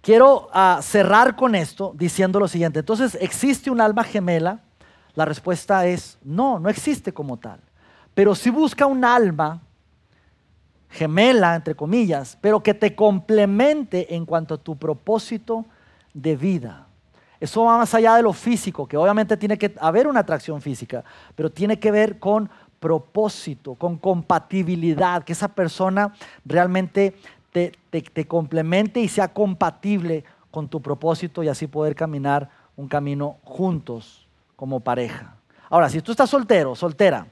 quiero 0.00 0.48
ah, 0.52 0.80
cerrar 0.82 1.36
con 1.36 1.54
esto 1.54 1.92
diciendo 1.96 2.40
lo 2.40 2.48
siguiente. 2.48 2.80
Entonces, 2.80 3.16
¿existe 3.20 3.70
un 3.70 3.80
alma 3.80 4.04
gemela? 4.04 4.60
La 5.14 5.24
respuesta 5.24 5.86
es 5.86 6.18
no, 6.22 6.58
no 6.58 6.68
existe 6.68 7.12
como 7.12 7.36
tal. 7.36 7.60
Pero 8.14 8.34
si 8.34 8.50
busca 8.50 8.86
un 8.86 9.04
alma 9.04 9.62
gemela, 10.90 11.54
entre 11.54 11.74
comillas, 11.74 12.38
pero 12.40 12.62
que 12.62 12.74
te 12.74 12.94
complemente 12.94 14.14
en 14.14 14.24
cuanto 14.24 14.54
a 14.54 14.58
tu 14.58 14.76
propósito 14.76 15.64
de 16.14 16.36
vida. 16.36 16.86
Eso 17.40 17.64
va 17.64 17.78
más 17.78 17.94
allá 17.94 18.16
de 18.16 18.22
lo 18.22 18.32
físico, 18.32 18.86
que 18.86 18.96
obviamente 18.96 19.36
tiene 19.36 19.56
que 19.56 19.74
haber 19.80 20.08
una 20.08 20.20
atracción 20.20 20.60
física, 20.60 21.04
pero 21.36 21.50
tiene 21.50 21.78
que 21.78 21.90
ver 21.90 22.18
con 22.18 22.50
propósito, 22.80 23.74
con 23.74 23.96
compatibilidad, 23.96 25.22
que 25.22 25.32
esa 25.32 25.48
persona 25.48 26.14
realmente 26.44 27.14
te, 27.52 27.72
te 27.90 28.26
complemente 28.26 29.00
y 29.00 29.08
sea 29.08 29.28
compatible 29.28 30.24
con 30.50 30.68
tu 30.68 30.80
propósito 30.80 31.42
y 31.42 31.48
así 31.48 31.66
poder 31.66 31.94
caminar 31.94 32.50
un 32.76 32.88
camino 32.88 33.36
juntos 33.42 34.26
como 34.56 34.80
pareja. 34.80 35.34
Ahora, 35.70 35.88
si 35.88 36.00
tú 36.00 36.12
estás 36.12 36.30
soltero, 36.30 36.74
soltera, 36.74 37.26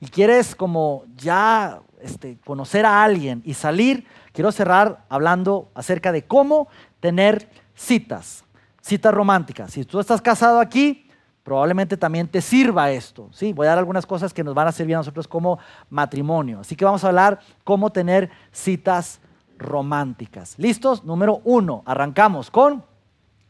y 0.00 0.06
quieres 0.06 0.54
como 0.54 1.04
ya 1.16 1.80
este, 2.04 2.36
conocer 2.44 2.84
a 2.84 3.02
alguien 3.02 3.42
y 3.44 3.54
salir, 3.54 4.06
quiero 4.32 4.52
cerrar 4.52 5.04
hablando 5.08 5.70
acerca 5.74 6.12
de 6.12 6.24
cómo 6.24 6.68
tener 7.00 7.48
citas, 7.74 8.44
citas 8.82 9.14
románticas. 9.14 9.72
Si 9.72 9.84
tú 9.84 9.98
estás 9.98 10.20
casado 10.20 10.60
aquí, 10.60 11.08
probablemente 11.42 11.96
también 11.96 12.28
te 12.28 12.42
sirva 12.42 12.90
esto. 12.90 13.30
¿sí? 13.32 13.54
Voy 13.54 13.66
a 13.66 13.70
dar 13.70 13.78
algunas 13.78 14.04
cosas 14.04 14.34
que 14.34 14.44
nos 14.44 14.54
van 14.54 14.68
a 14.68 14.72
servir 14.72 14.96
a 14.96 14.98
nosotros 14.98 15.26
como 15.26 15.58
matrimonio. 15.88 16.60
Así 16.60 16.76
que 16.76 16.84
vamos 16.84 17.04
a 17.04 17.08
hablar 17.08 17.40
cómo 17.64 17.90
tener 17.90 18.30
citas 18.52 19.20
románticas. 19.56 20.58
¿Listos? 20.58 21.04
Número 21.04 21.40
uno, 21.44 21.82
arrancamos 21.86 22.50
con 22.50 22.84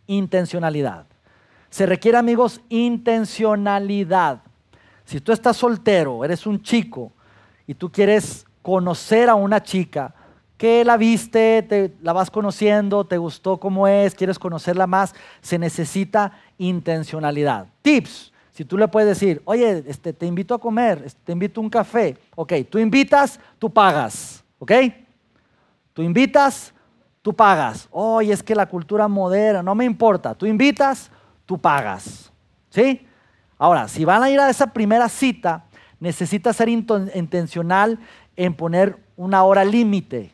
intencionalidad. 0.07 1.07
Se 1.71 1.87
requiere, 1.87 2.19
amigos, 2.19 2.61
intencionalidad. 2.69 4.43
Si 5.05 5.21
tú 5.21 5.33
estás 5.33 5.57
soltero, 5.57 6.25
eres 6.25 6.47
un 6.47 6.62
chico 6.62 7.11
y 7.66 7.74
tú 7.74 7.90
quieres 7.90 8.46
conocer 8.62 9.29
a 9.29 9.35
una 9.35 9.62
chica, 9.62 10.14
que 10.57 10.85
la 10.85 10.96
viste, 10.96 11.62
te, 11.62 11.94
la 12.00 12.12
vas 12.12 12.31
conociendo, 12.31 13.05
te 13.05 13.18
gustó 13.18 13.59
cómo 13.59 13.88
es, 13.88 14.14
quieres 14.14 14.38
conocerla 14.38 14.87
más, 14.87 15.14
se 15.40 15.59
necesita 15.59 16.33
intencionalidad. 16.59 17.66
Tips, 17.83 18.33
si 18.53 18.64
tú 18.64 18.79
le 18.79 18.87
puedes 18.88 19.09
decir, 19.09 19.42
oye, 19.44 19.85
este, 19.87 20.12
te 20.12 20.27
invito 20.27 20.55
a 20.55 20.61
comer, 20.61 21.03
este, 21.05 21.20
te 21.24 21.33
invito 21.33 21.61
a 21.61 21.64
un 21.64 21.70
café, 21.70 22.16
ok, 22.37 22.53
tú 22.70 22.79
invitas, 22.79 23.40
tú 23.59 23.68
pagas, 23.68 24.44
ok, 24.59 24.72
tú 25.92 26.03
invitas, 26.03 26.72
tú 27.20 27.35
pagas, 27.35 27.88
oye, 27.90 28.33
es 28.33 28.42
que 28.42 28.55
la 28.55 28.66
cultura 28.66 29.09
moderna, 29.09 29.62
no 29.62 29.74
me 29.74 29.85
importa, 29.85 30.35
tú 30.35 30.46
invitas, 30.46 31.11
tú 31.46 31.59
pagas. 31.59 32.31
¿Sí? 32.70 33.07
Ahora, 33.57 33.87
si 33.87 34.05
van 34.05 34.22
a 34.22 34.31
ir 34.31 34.40
a 34.40 34.50
esa 34.50 34.66
primera 34.66 35.09
cita, 35.09 35.64
necesita 36.01 36.53
ser 36.53 36.69
intencional 36.69 37.99
en 38.37 38.55
poner 38.55 38.99
una 39.17 39.43
hora 39.45 39.65
límite. 39.65 40.33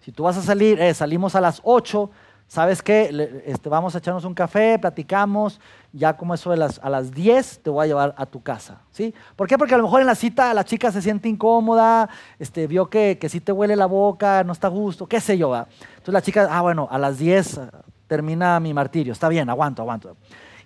Si 0.00 0.12
tú 0.12 0.24
vas 0.24 0.36
a 0.36 0.42
salir, 0.42 0.80
eh, 0.80 0.94
salimos 0.94 1.34
a 1.34 1.40
las 1.40 1.60
8, 1.64 2.10
¿sabes 2.46 2.82
qué? 2.82 3.42
Este, 3.44 3.68
vamos 3.68 3.94
a 3.94 3.98
echarnos 3.98 4.24
un 4.24 4.34
café, 4.34 4.78
platicamos, 4.78 5.60
ya 5.92 6.16
como 6.16 6.34
eso 6.34 6.50
de 6.50 6.68
a 6.80 6.90
las 6.90 7.10
10 7.10 7.60
te 7.62 7.70
voy 7.70 7.84
a 7.84 7.86
llevar 7.88 8.14
a 8.16 8.26
tu 8.26 8.42
casa. 8.42 8.80
¿sí? 8.90 9.14
¿Por 9.34 9.48
qué? 9.48 9.58
Porque 9.58 9.74
a 9.74 9.78
lo 9.78 9.84
mejor 9.84 10.00
en 10.00 10.06
la 10.06 10.14
cita 10.14 10.54
la 10.54 10.64
chica 10.64 10.92
se 10.92 11.02
siente 11.02 11.28
incómoda, 11.28 12.08
este, 12.38 12.66
vio 12.66 12.88
que, 12.88 13.18
que 13.18 13.28
sí 13.28 13.40
te 13.40 13.52
huele 13.52 13.74
la 13.74 13.86
boca, 13.86 14.44
no 14.44 14.52
está 14.52 14.68
a 14.68 14.70
gusto, 14.70 15.06
qué 15.06 15.20
sé 15.20 15.36
yo. 15.36 15.54
Entonces 15.56 16.14
la 16.14 16.22
chica, 16.22 16.48
ah, 16.50 16.62
bueno, 16.62 16.86
a 16.90 16.98
las 16.98 17.18
10 17.18 17.60
termina 18.06 18.60
mi 18.60 18.72
martirio. 18.72 19.12
Está 19.12 19.28
bien, 19.28 19.48
aguanto, 19.50 19.82
aguanto. 19.82 20.16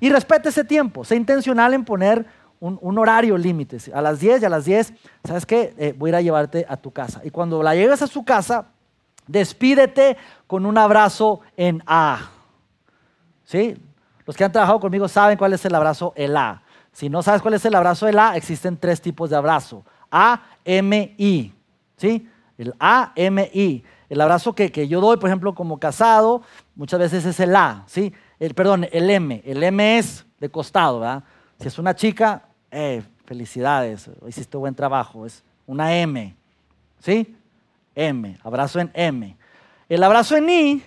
Y 0.01 0.09
respete 0.11 0.49
ese 0.49 0.65
tiempo. 0.65 1.05
Sé 1.05 1.17
intencional 1.17 1.75
en 1.75 1.85
poner 1.85 2.27
un, 2.61 2.99
horario 2.99 3.37
límite. 3.39 3.79
A 3.93 4.01
las 4.01 4.21
10 4.21 4.43
y 4.43 4.45
a 4.45 4.49
las 4.49 4.65
10, 4.65 4.93
¿sabes 5.25 5.47
qué? 5.47 5.75
Eh, 5.79 5.95
voy 5.97 6.09
a 6.09 6.11
ir 6.11 6.17
a 6.17 6.21
llevarte 6.21 6.67
a 6.69 6.77
tu 6.77 6.93
casa. 6.93 7.23
Y 7.25 7.31
cuando 7.31 7.63
la 7.63 7.75
llegues 7.75 8.03
a 8.03 8.07
su 8.07 8.25
casa, 8.25 8.67
despídete 9.27 10.17
con 10.47 10.67
un 10.67 10.77
abrazo 10.77 11.41
en 11.57 11.83
A. 11.87 12.31
¿Sí? 13.45 13.77
Los 14.27 14.37
que 14.37 14.45
han 14.45 14.53
trabajado 14.53 14.79
conmigo 14.79 15.09
saben 15.09 15.39
cuál 15.39 15.55
es 15.55 15.65
el 15.65 15.75
abrazo 15.75 16.13
el 16.17 16.37
A. 16.37 16.63
Si 16.93 17.09
no 17.09 17.23
sabes 17.23 17.41
cuál 17.41 17.55
es 17.55 17.65
el 17.65 17.75
abrazo 17.75 18.07
el 18.07 18.19
A, 18.19 18.37
existen 18.37 18.77
tres 18.77 19.01
tipos 19.01 19.31
de 19.31 19.37
abrazo. 19.37 19.85
A, 20.11 20.43
M, 20.65 21.15
I. 21.17 21.55
¿Sí? 21.97 22.29
El 22.59 22.75
A, 22.79 23.13
M, 23.17 23.51
I. 23.55 23.83
El 24.11 24.21
abrazo 24.21 24.55
que, 24.55 24.71
que, 24.71 24.87
yo 24.87 25.01
doy, 25.01 25.17
por 25.17 25.31
ejemplo, 25.31 25.55
como 25.55 25.79
casado, 25.79 26.43
muchas 26.75 26.99
veces 26.99 27.25
es 27.25 27.39
el 27.41 27.55
A, 27.55 27.85
¿sí? 27.87 28.13
El, 28.41 28.55
perdón, 28.55 28.87
el 28.91 29.09
M. 29.09 29.41
El 29.47 29.63
M 29.63 29.99
es 29.99 30.27
de 30.41 30.51
costado, 30.51 31.01
¿verdad? 31.01 31.23
Si 31.61 31.69
es 31.69 31.79
una 31.79 31.95
chica, 31.95 32.50
eh, 32.71 33.03
felicidades, 33.25 34.11
hiciste 34.27 34.57
buen 34.57 34.75
trabajo. 34.75 35.27
Es 35.27 35.43
una 35.67 35.97
M, 35.97 36.35
¿sí? 37.01 37.37
M, 37.95 38.39
abrazo 38.43 38.81
en 38.81 38.91
M. 38.95 39.37
El 39.89 40.03
abrazo 40.03 40.37
en 40.37 40.49
I, 40.49 40.83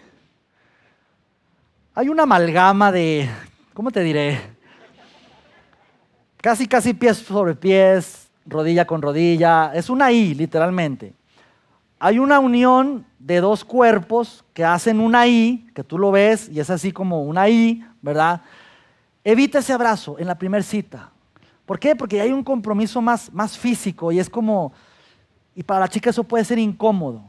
hay 1.96 2.10
una 2.10 2.24
amalgama 2.24 2.92
de, 2.92 3.30
¿cómo 3.74 3.92
te 3.92 4.02
diré? 4.02 4.40
Casi, 6.38 6.68
casi 6.68 6.94
pies 6.94 7.18
sobre 7.18 7.56
pies, 7.56 8.30
rodilla 8.46 8.86
con 8.86 9.02
rodilla. 9.02 9.72
Es 9.74 9.90
una 9.90 10.12
I, 10.12 10.34
literalmente 10.34 11.14
hay 12.06 12.20
una 12.20 12.38
unión 12.40 13.06
de 13.18 13.40
dos 13.40 13.64
cuerpos 13.64 14.44
que 14.54 14.66
hacen 14.66 15.00
una 15.00 15.26
I, 15.26 15.70
que 15.74 15.86
tú 15.86 15.98
lo 15.98 16.12
ves 16.12 16.50
y 16.50 16.60
es 16.60 16.70
así 16.70 16.92
como 16.92 17.24
una 17.24 17.48
I, 17.48 17.82
¿verdad? 18.02 18.42
Evita 19.24 19.60
ese 19.60 19.72
abrazo 19.72 20.20
en 20.20 20.28
la 20.28 20.38
primera 20.38 20.62
cita. 20.64 21.13
¿Por 21.66 21.80
qué? 21.80 21.96
Porque 21.96 22.20
hay 22.20 22.32
un 22.32 22.44
compromiso 22.44 23.02
más, 23.02 23.32
más 23.32 23.58
físico 23.58 24.12
y 24.12 24.20
es 24.20 24.30
como, 24.30 24.74
y 25.56 25.64
para 25.64 25.82
la 25.82 25.88
chica 25.88 26.10
eso 26.10 26.24
puede 26.24 26.44
ser 26.44 26.60
incómodo. 26.60 27.24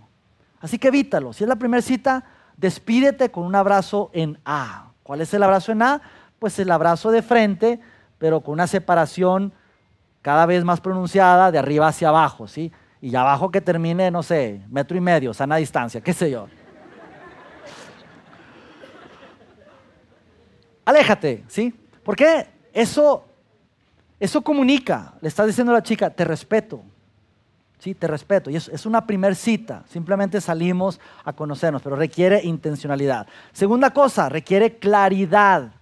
Así 0.61 0.79
que 0.79 0.88
evítalo. 0.88 1.33
Si 1.33 1.44
es 1.44 1.49
la 1.49 1.57
primera 1.57 1.83
cita, 1.83 2.25
despídete 2.57 3.31
con 3.31 3.44
un 3.44 3.55
abrazo 3.55 4.11
en 4.12 4.38
A. 4.44 4.92
¿Cuál 5.03 5.20
es 5.20 5.33
el 5.35 5.42
abrazo 5.42 5.73
en 5.73 5.83
A? 5.83 6.03
Pues 6.38 6.59
el 6.59 6.70
abrazo 6.70 7.11
de 7.11 7.23
frente, 7.23 7.81
pero 8.18 8.40
con 8.40 8.55
una 8.55 8.66
separación 8.66 9.53
cada 10.23 10.47
vez 10.47 10.64
más 10.64 10.81
pronunciada 10.81 11.53
de 11.53 11.59
arriba 11.59 11.88
hacia 11.88 12.09
abajo, 12.09 12.49
¿sí? 12.49 12.73
y 13.05 13.14
abajo 13.16 13.51
que 13.51 13.61
termine, 13.61 14.11
no 14.11 14.23
sé, 14.23 14.62
metro 14.70 14.97
y 14.97 15.01
medio, 15.03 15.35
sana 15.35 15.57
distancia, 15.57 16.01
qué 16.01 16.14
sé 16.14 16.31
yo. 16.31 16.49
Aléjate, 20.87 21.44
¿sí? 21.47 21.79
Porque 22.03 22.47
eso, 22.73 23.27
eso 24.20 24.42
comunica. 24.42 25.14
Le 25.20 25.29
estás 25.29 25.46
diciendo 25.46 25.72
a 25.72 25.77
la 25.77 25.83
chica, 25.83 26.11
te 26.11 26.24
respeto. 26.24 26.83
Sí, 27.79 27.94
te 27.94 28.07
respeto. 28.07 28.50
Y 28.50 28.57
es, 28.57 28.87
una 28.87 29.07
primer 29.07 29.37
cita. 29.37 29.85
Simplemente 29.88 30.40
salimos 30.40 31.00
a 31.24 31.33
conocernos, 31.33 31.83
pero 31.83 31.96
requiere 31.96 32.42
intencionalidad. 32.42 33.27
Segunda 33.53 33.90
cosa, 33.90 34.29
requiere 34.29 34.79
claridad. 34.79 35.72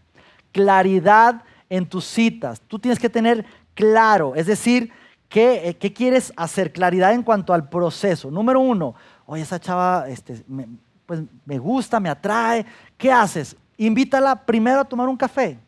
Claridad 0.51 1.43
en 1.71 1.87
tus 1.87 2.05
citas. 2.05 2.61
Tú 2.67 2.79
tienes 2.79 2.99
que 2.99 3.09
tener 3.09 3.45
claro, 3.75 4.35
es 4.35 4.47
decir, 4.47 4.93
¿Qué, 5.33 5.71
eh, 5.71 5.77
qué 5.79 5.95
quieres 5.95 6.31
hacer? 6.37 6.75
Claridad 6.75 7.15
en 7.15 7.23
cuanto 7.23 7.55
al 7.55 7.67
proceso. 7.67 8.31
Número 8.31 8.61
uno, 8.61 8.95
oye, 9.25 9.43
esa 9.43 9.59
chava 9.59 10.07
este, 10.07 10.45
me, 10.47 10.69
pues, 11.07 11.23
me 11.47 11.59
gusta, 11.59 11.99
me 11.99 12.11
atrae. 12.11 12.67
¿Qué 12.99 13.11
haces? 13.11 13.57
Invítala 13.79 14.37
primero 14.45 14.81
a 14.81 14.85
tomar 14.85 15.09
un 15.09 15.17
café. 15.17 15.59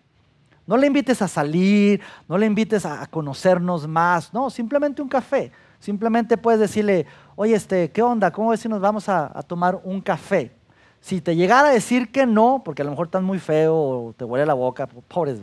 No 0.67 0.77
le 0.77 0.87
invites 0.87 1.21
a 1.21 1.29
salir, 1.29 2.01
no 2.29 2.39
le 2.39 2.47
invites 2.47 2.87
a 2.87 3.07
conocernos 3.07 3.87
más, 3.87 4.33
no, 4.33 4.49
simplemente 4.51 5.03
un 5.03 5.09
café. 5.09 5.53
Simplemente 5.79 6.39
puedes 6.39 6.61
decirle, 6.61 7.05
oye, 7.37 7.55
este, 7.55 7.91
¿qué 7.91 8.01
onda? 8.01 8.31
¿Cómo 8.31 8.49
ves 8.49 8.61
si 8.61 8.69
nos 8.71 8.81
vamos 8.81 9.07
a, 9.11 9.29
tomar 9.47 9.79
un 9.85 10.01
café? 10.01 10.51
Si 10.99 11.21
te 11.21 11.37
llegara 11.37 11.69
a 11.69 11.73
decir 11.73 12.11
que 12.11 12.25
no, 12.25 12.63
porque 12.65 12.81
a 12.81 12.87
lo 12.87 12.93
mejor 12.93 13.09
estás 13.09 13.23
muy 13.23 13.39
feo 13.39 13.75
o 13.75 14.15
te 14.17 14.25
huele 14.25 14.47
la 14.47 14.55
boca, 14.55 14.87
pobres, 14.87 15.41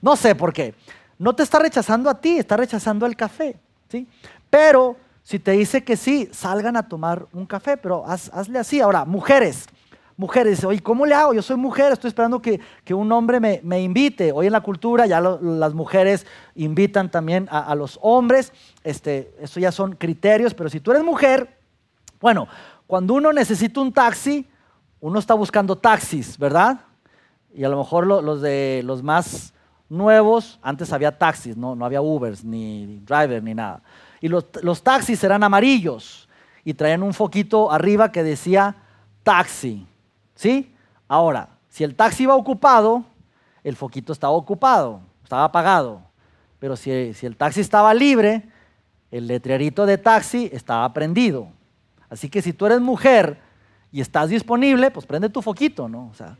no 0.00 0.14
sé 0.14 0.36
por 0.36 0.52
qué. 0.52 0.74
No 1.18 1.34
te 1.34 1.42
está 1.42 1.58
rechazando 1.58 2.08
a 2.08 2.20
ti, 2.20 2.38
está 2.38 2.56
rechazando 2.56 3.06
el 3.06 3.16
café, 3.16 3.58
¿sí? 3.88 4.06
Pero 4.48 4.96
si 5.24 5.40
te 5.40 5.50
dice 5.52 5.82
que 5.82 5.96
sí, 5.96 6.28
salgan 6.32 6.76
a 6.76 6.88
tomar 6.88 7.26
un 7.32 7.46
café, 7.46 7.76
pero 7.76 8.04
hazle 8.06 8.60
así. 8.60 8.80
Ahora, 8.80 9.04
mujeres, 9.04 9.66
mujeres, 10.22 10.62
oye, 10.64 10.78
¿cómo 10.78 11.04
le 11.04 11.14
hago? 11.14 11.34
Yo 11.34 11.42
soy 11.42 11.56
mujer, 11.56 11.92
estoy 11.92 12.06
esperando 12.06 12.40
que, 12.40 12.60
un 12.94 13.10
hombre 13.10 13.40
me, 13.40 13.82
invite. 13.82 14.30
Hoy 14.30 14.46
en 14.46 14.52
la 14.52 14.60
cultura 14.60 15.04
ya 15.04 15.20
las 15.20 15.74
mujeres 15.74 16.24
invitan 16.54 17.10
también 17.10 17.48
a, 17.50 17.74
los 17.74 17.98
hombres, 18.00 18.52
este, 18.84 19.34
eso 19.40 19.58
ya 19.58 19.72
son 19.72 19.96
criterios, 19.96 20.54
pero 20.54 20.70
si 20.70 20.78
tú 20.78 20.92
eres 20.92 21.02
mujer, 21.02 21.58
bueno, 22.20 22.46
cuando 22.86 23.14
uno 23.14 23.32
necesita 23.32 23.80
un 23.80 23.92
taxi, 23.92 24.46
uno 25.00 25.18
está 25.18 25.34
buscando 25.34 25.76
taxis, 25.76 26.38
¿verdad? 26.38 26.78
Y 27.52 27.64
a 27.64 27.68
lo 27.68 27.78
mejor 27.78 28.06
los 28.06 28.40
de 28.40 28.82
los 28.84 29.02
más 29.02 29.52
nuevos, 29.88 30.60
antes 30.62 30.92
había 30.92 31.18
taxis, 31.18 31.56
no, 31.56 31.74
no 31.74 31.84
había 31.84 32.00
Ubers, 32.00 32.44
ni 32.44 33.00
driver, 33.00 33.42
ni 33.42 33.54
nada. 33.54 33.82
Y 34.20 34.28
los, 34.28 34.46
los 34.62 34.84
taxis 34.84 35.22
eran 35.24 35.42
amarillos 35.42 36.28
y 36.64 36.74
traían 36.74 37.02
un 37.02 37.12
foquito 37.12 37.72
arriba 37.72 38.12
que 38.12 38.22
decía 38.22 38.76
taxi. 39.24 39.84
¿Sí? 40.42 40.74
Ahora, 41.06 41.50
si 41.68 41.84
el 41.84 41.94
taxi 41.94 42.24
iba 42.24 42.34
ocupado, 42.34 43.04
el 43.62 43.76
foquito 43.76 44.12
estaba 44.12 44.32
ocupado, 44.32 45.00
estaba 45.22 45.44
apagado. 45.44 46.02
Pero 46.58 46.74
si, 46.74 46.90
el 46.90 47.36
taxi 47.36 47.60
estaba 47.60 47.94
libre, 47.94 48.48
el 49.12 49.28
letrerito 49.28 49.86
de 49.86 49.98
taxi 49.98 50.50
estaba 50.52 50.92
prendido. 50.92 51.46
Así 52.10 52.28
que 52.28 52.42
si 52.42 52.52
tú 52.52 52.66
eres 52.66 52.80
mujer 52.80 53.38
y 53.92 54.00
estás 54.00 54.30
disponible, 54.30 54.90
pues 54.90 55.06
prende 55.06 55.28
tu 55.28 55.42
foquito, 55.42 55.88
¿no? 55.88 56.08
O 56.08 56.14
sea, 56.14 56.36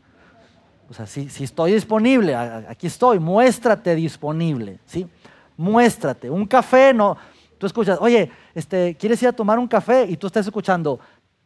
o 0.89 0.93
sea 0.93 1.05
si, 1.05 1.29
si 1.29 1.45
estoy 1.45 1.71
disponible, 1.71 2.35
aquí 2.35 2.87
estoy, 2.87 3.19
muéstrate 3.19 3.95
disponible, 3.95 4.79
¿sí? 4.85 5.07
Muéstrate. 5.55 6.29
Un 6.29 6.45
café, 6.45 6.93
no. 6.93 7.15
Tú 7.57 7.67
escuchas, 7.67 7.97
oye, 8.01 8.29
este, 8.53 8.97
¿quieres 8.97 9.23
ir 9.23 9.29
a 9.29 9.31
tomar 9.31 9.59
un 9.59 9.67
café? 9.69 10.05
Y 10.09 10.17
tú 10.17 10.27
estás 10.27 10.45
escuchando, 10.45 10.99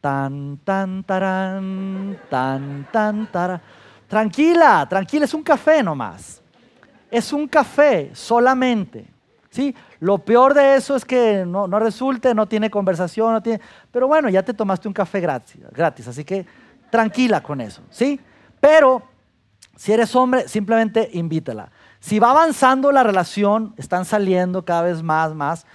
Tan, 0.08 0.56
tan, 0.64 1.04
tarán, 1.04 2.18
tan, 2.30 2.88
tan, 2.90 3.30
tarán. 3.30 3.60
Tranquila, 4.08 4.86
tranquila, 4.88 5.26
es 5.26 5.34
un 5.34 5.42
café 5.42 5.82
nomás. 5.82 6.40
Es 7.10 7.30
un 7.30 7.46
café 7.46 8.10
solamente. 8.14 9.06
¿sí? 9.50 9.74
Lo 10.00 10.16
peor 10.16 10.54
de 10.54 10.76
eso 10.76 10.96
es 10.96 11.04
que 11.04 11.44
no, 11.46 11.68
no 11.68 11.78
resulte, 11.78 12.34
no 12.34 12.46
tiene 12.48 12.70
conversación, 12.70 13.34
no 13.34 13.42
tiene... 13.42 13.60
Pero 13.92 14.08
bueno, 14.08 14.30
ya 14.30 14.42
te 14.42 14.54
tomaste 14.54 14.88
un 14.88 14.94
café 14.94 15.20
gratis, 15.20 15.60
gratis, 15.72 16.08
así 16.08 16.24
que 16.24 16.46
tranquila 16.90 17.42
con 17.42 17.60
eso. 17.60 17.82
¿sí? 17.90 18.18
Pero 18.60 19.02
si 19.76 19.92
eres 19.92 20.16
hombre, 20.16 20.48
simplemente 20.48 21.10
invítala. 21.12 21.70
Si 22.00 22.18
va 22.18 22.30
avanzando 22.30 22.92
la 22.92 23.02
relación, 23.02 23.74
están 23.76 24.06
saliendo 24.06 24.64
cada 24.64 24.80
vez 24.80 25.02
más, 25.02 25.34
más, 25.34 25.66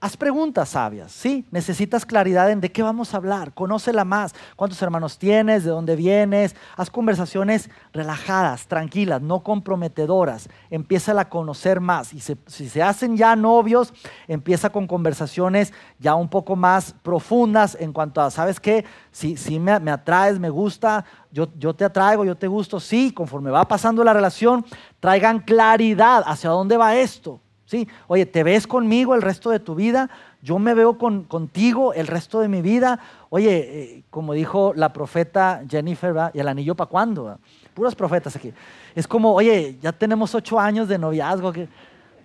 Haz 0.00 0.16
preguntas 0.16 0.68
sabias, 0.68 1.10
¿sí? 1.10 1.44
Necesitas 1.50 2.06
claridad 2.06 2.52
en 2.52 2.60
de 2.60 2.70
qué 2.70 2.84
vamos 2.84 3.12
a 3.12 3.16
hablar, 3.16 3.52
conócela 3.52 4.04
más, 4.04 4.32
cuántos 4.54 4.80
hermanos 4.80 5.18
tienes, 5.18 5.64
de 5.64 5.70
dónde 5.70 5.96
vienes, 5.96 6.54
haz 6.76 6.88
conversaciones 6.88 7.68
relajadas, 7.92 8.68
tranquilas, 8.68 9.20
no 9.20 9.40
comprometedoras, 9.40 10.48
empieza 10.70 11.20
a 11.20 11.28
conocer 11.28 11.80
más. 11.80 12.14
Y 12.14 12.20
si 12.20 12.68
se 12.68 12.80
hacen 12.80 13.16
ya 13.16 13.34
novios, 13.34 13.92
empieza 14.28 14.70
con 14.70 14.86
conversaciones 14.86 15.72
ya 15.98 16.14
un 16.14 16.28
poco 16.28 16.54
más 16.54 16.94
profundas 17.02 17.76
en 17.80 17.92
cuanto 17.92 18.20
a, 18.20 18.30
¿sabes 18.30 18.60
qué? 18.60 18.84
Si, 19.10 19.36
si 19.36 19.58
me, 19.58 19.72
atraes, 19.72 20.38
me 20.38 20.50
gusta, 20.50 21.04
yo, 21.32 21.48
yo 21.58 21.74
te 21.74 21.84
atraigo, 21.84 22.24
yo 22.24 22.36
te 22.36 22.46
gusto, 22.46 22.78
sí, 22.78 23.10
conforme 23.10 23.50
va 23.50 23.66
pasando 23.66 24.04
la 24.04 24.12
relación, 24.12 24.64
traigan 25.00 25.40
claridad 25.40 26.22
hacia 26.24 26.50
dónde 26.50 26.76
va 26.76 26.94
esto. 26.94 27.40
¿Sí? 27.68 27.86
Oye, 28.06 28.24
¿te 28.24 28.42
ves 28.42 28.66
conmigo 28.66 29.14
el 29.14 29.20
resto 29.20 29.50
de 29.50 29.60
tu 29.60 29.74
vida? 29.74 30.08
Yo 30.40 30.58
me 30.58 30.72
veo 30.72 30.96
contigo 30.96 31.92
el 31.92 32.06
resto 32.06 32.40
de 32.40 32.48
mi 32.48 32.62
vida. 32.62 32.98
Oye, 33.28 33.58
eh, 33.58 34.04
como 34.08 34.32
dijo 34.32 34.72
la 34.74 34.90
profeta 34.90 35.62
Jennifer, 35.68 36.14
¿y 36.32 36.40
el 36.40 36.48
anillo 36.48 36.74
para 36.74 36.88
cuándo? 36.88 37.38
Puros 37.74 37.94
profetas 37.94 38.34
aquí. 38.34 38.54
Es 38.94 39.06
como, 39.06 39.34
oye, 39.34 39.76
ya 39.82 39.92
tenemos 39.92 40.34
ocho 40.34 40.58
años 40.58 40.88
de 40.88 40.96
noviazgo. 40.96 41.52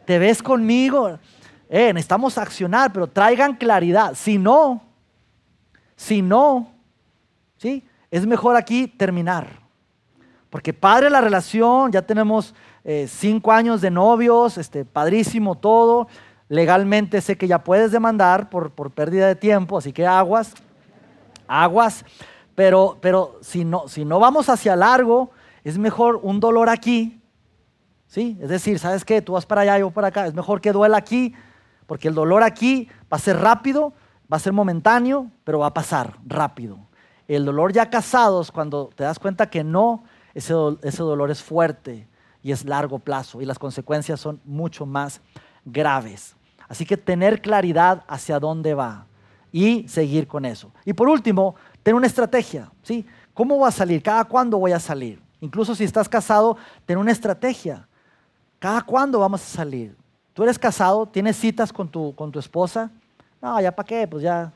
¿Te 0.06 0.18
ves 0.18 0.42
conmigo? 0.42 1.20
Eh, 1.70 1.92
necesitamos 1.94 2.38
accionar, 2.38 2.94
pero 2.94 3.08
traigan 3.08 3.56
claridad. 3.56 4.14
Si 4.16 4.38
no, 4.38 4.82
si 5.98 6.22
no, 6.22 6.72
¿sí? 7.58 7.84
Es 8.10 8.26
mejor 8.26 8.56
aquí 8.56 8.88
terminar. 8.88 9.62
Porque 10.50 10.72
padre 10.72 11.10
la 11.10 11.20
relación, 11.20 11.92
ya 11.92 12.02
tenemos 12.02 12.56
eh, 12.86 13.08
cinco 13.08 13.52
años 13.52 13.80
de 13.82 13.92
novios, 13.92 14.58
este, 14.58 14.84
padrísimo 14.84 15.56
todo. 15.56 16.08
Legalmente 16.50 17.22
sé 17.22 17.38
que 17.38 17.48
ya 17.48 17.64
puedes 17.64 17.92
demandar 17.92 18.50
por, 18.50 18.72
por 18.72 18.92
pérdida 18.92 19.28
de 19.28 19.36
tiempo, 19.36 19.78
así 19.78 19.94
que 19.94 20.06
aguas, 20.06 20.54
aguas. 21.48 22.06
Pero, 22.56 22.98
pero 23.02 23.40
si, 23.42 23.64
no, 23.66 23.88
si 23.88 24.06
no 24.06 24.20
vamos 24.20 24.50
hacia 24.50 24.76
largo, 24.76 25.32
es 25.64 25.78
mejor 25.78 26.20
un 26.22 26.40
dolor 26.40 26.70
aquí. 26.70 27.22
¿sí? 28.08 28.38
Es 28.42 28.50
decir, 28.50 28.78
¿sabes 28.78 29.06
qué? 29.06 29.22
Tú 29.22 29.34
vas 29.34 29.46
para 29.46 29.62
allá, 29.62 29.80
yo 29.80 29.90
para 29.90 30.10
acá. 30.10 30.28
Es 30.28 30.34
mejor 30.34 30.60
que 30.62 30.74
duela 30.74 30.98
aquí, 30.98 31.34
porque 31.88 32.10
el 32.10 32.14
dolor 32.14 32.44
aquí 32.44 32.90
va 33.12 33.18
a 33.18 33.20
ser 33.20 33.40
rápido, 33.40 33.94
va 34.32 34.38
a 34.38 34.40
ser 34.40 34.54
momentáneo, 34.54 35.32
pero 35.46 35.60
va 35.60 35.68
a 35.68 35.74
pasar 35.74 36.18
rápido. 36.26 36.78
El 37.28 37.46
dolor 37.46 37.72
ya 37.72 37.90
casados, 37.90 38.52
cuando 38.52 38.90
te 38.94 39.06
das 39.06 39.18
cuenta 39.18 39.50
que 39.50 39.64
no, 39.64 40.04
ese, 40.34 40.54
ese 40.84 41.02
dolor 41.02 41.32
es 41.32 41.42
fuerte 41.42 42.08
y 42.44 42.52
es 42.52 42.66
largo 42.66 43.00
plazo 43.00 43.42
y 43.42 43.46
las 43.46 43.58
consecuencias 43.58 44.20
son 44.20 44.40
mucho 44.44 44.86
más 44.86 45.22
graves. 45.66 46.36
Así 46.68 46.86
que 46.86 46.98
tener 46.98 47.42
claridad 47.42 48.04
hacia 48.08 48.40
dónde 48.40 48.74
va 48.74 49.08
y 49.52 49.88
seguir 49.88 50.28
con 50.28 50.46
eso. 50.46 50.72
Y 50.86 50.94
por 50.94 51.08
último, 51.08 51.56
tener 51.82 51.96
una 51.96 52.08
estrategia, 52.08 52.70
¿sí? 52.84 53.06
¿Cómo 53.34 53.58
voy 53.58 53.68
a 53.68 53.72
salir? 53.72 54.04
¿Cada 54.04 54.26
cuándo 54.26 54.58
voy 54.58 54.74
a 54.74 54.80
salir? 54.80 55.22
Incluso 55.40 55.74
si 55.74 55.84
estás 55.84 56.10
casado, 56.10 56.58
ten 56.86 56.98
una 56.98 57.12
estrategia. 57.12 57.88
¿Cada 58.60 58.82
cuándo 58.82 59.20
vamos 59.20 59.42
a 59.42 59.46
salir? 59.46 59.96
¿Tú 60.34 60.44
eres 60.44 60.60
casado? 60.60 61.06
¿Tienes 61.06 61.38
citas 61.38 61.72
con 61.72 61.88
tu, 61.90 62.14
con 62.16 62.32
tu 62.32 62.40
esposa? 62.40 62.92
No, 63.42 63.60
ya 63.60 63.72
para 63.72 63.86
qué, 63.86 64.08
pues 64.08 64.24
ya, 64.24 64.52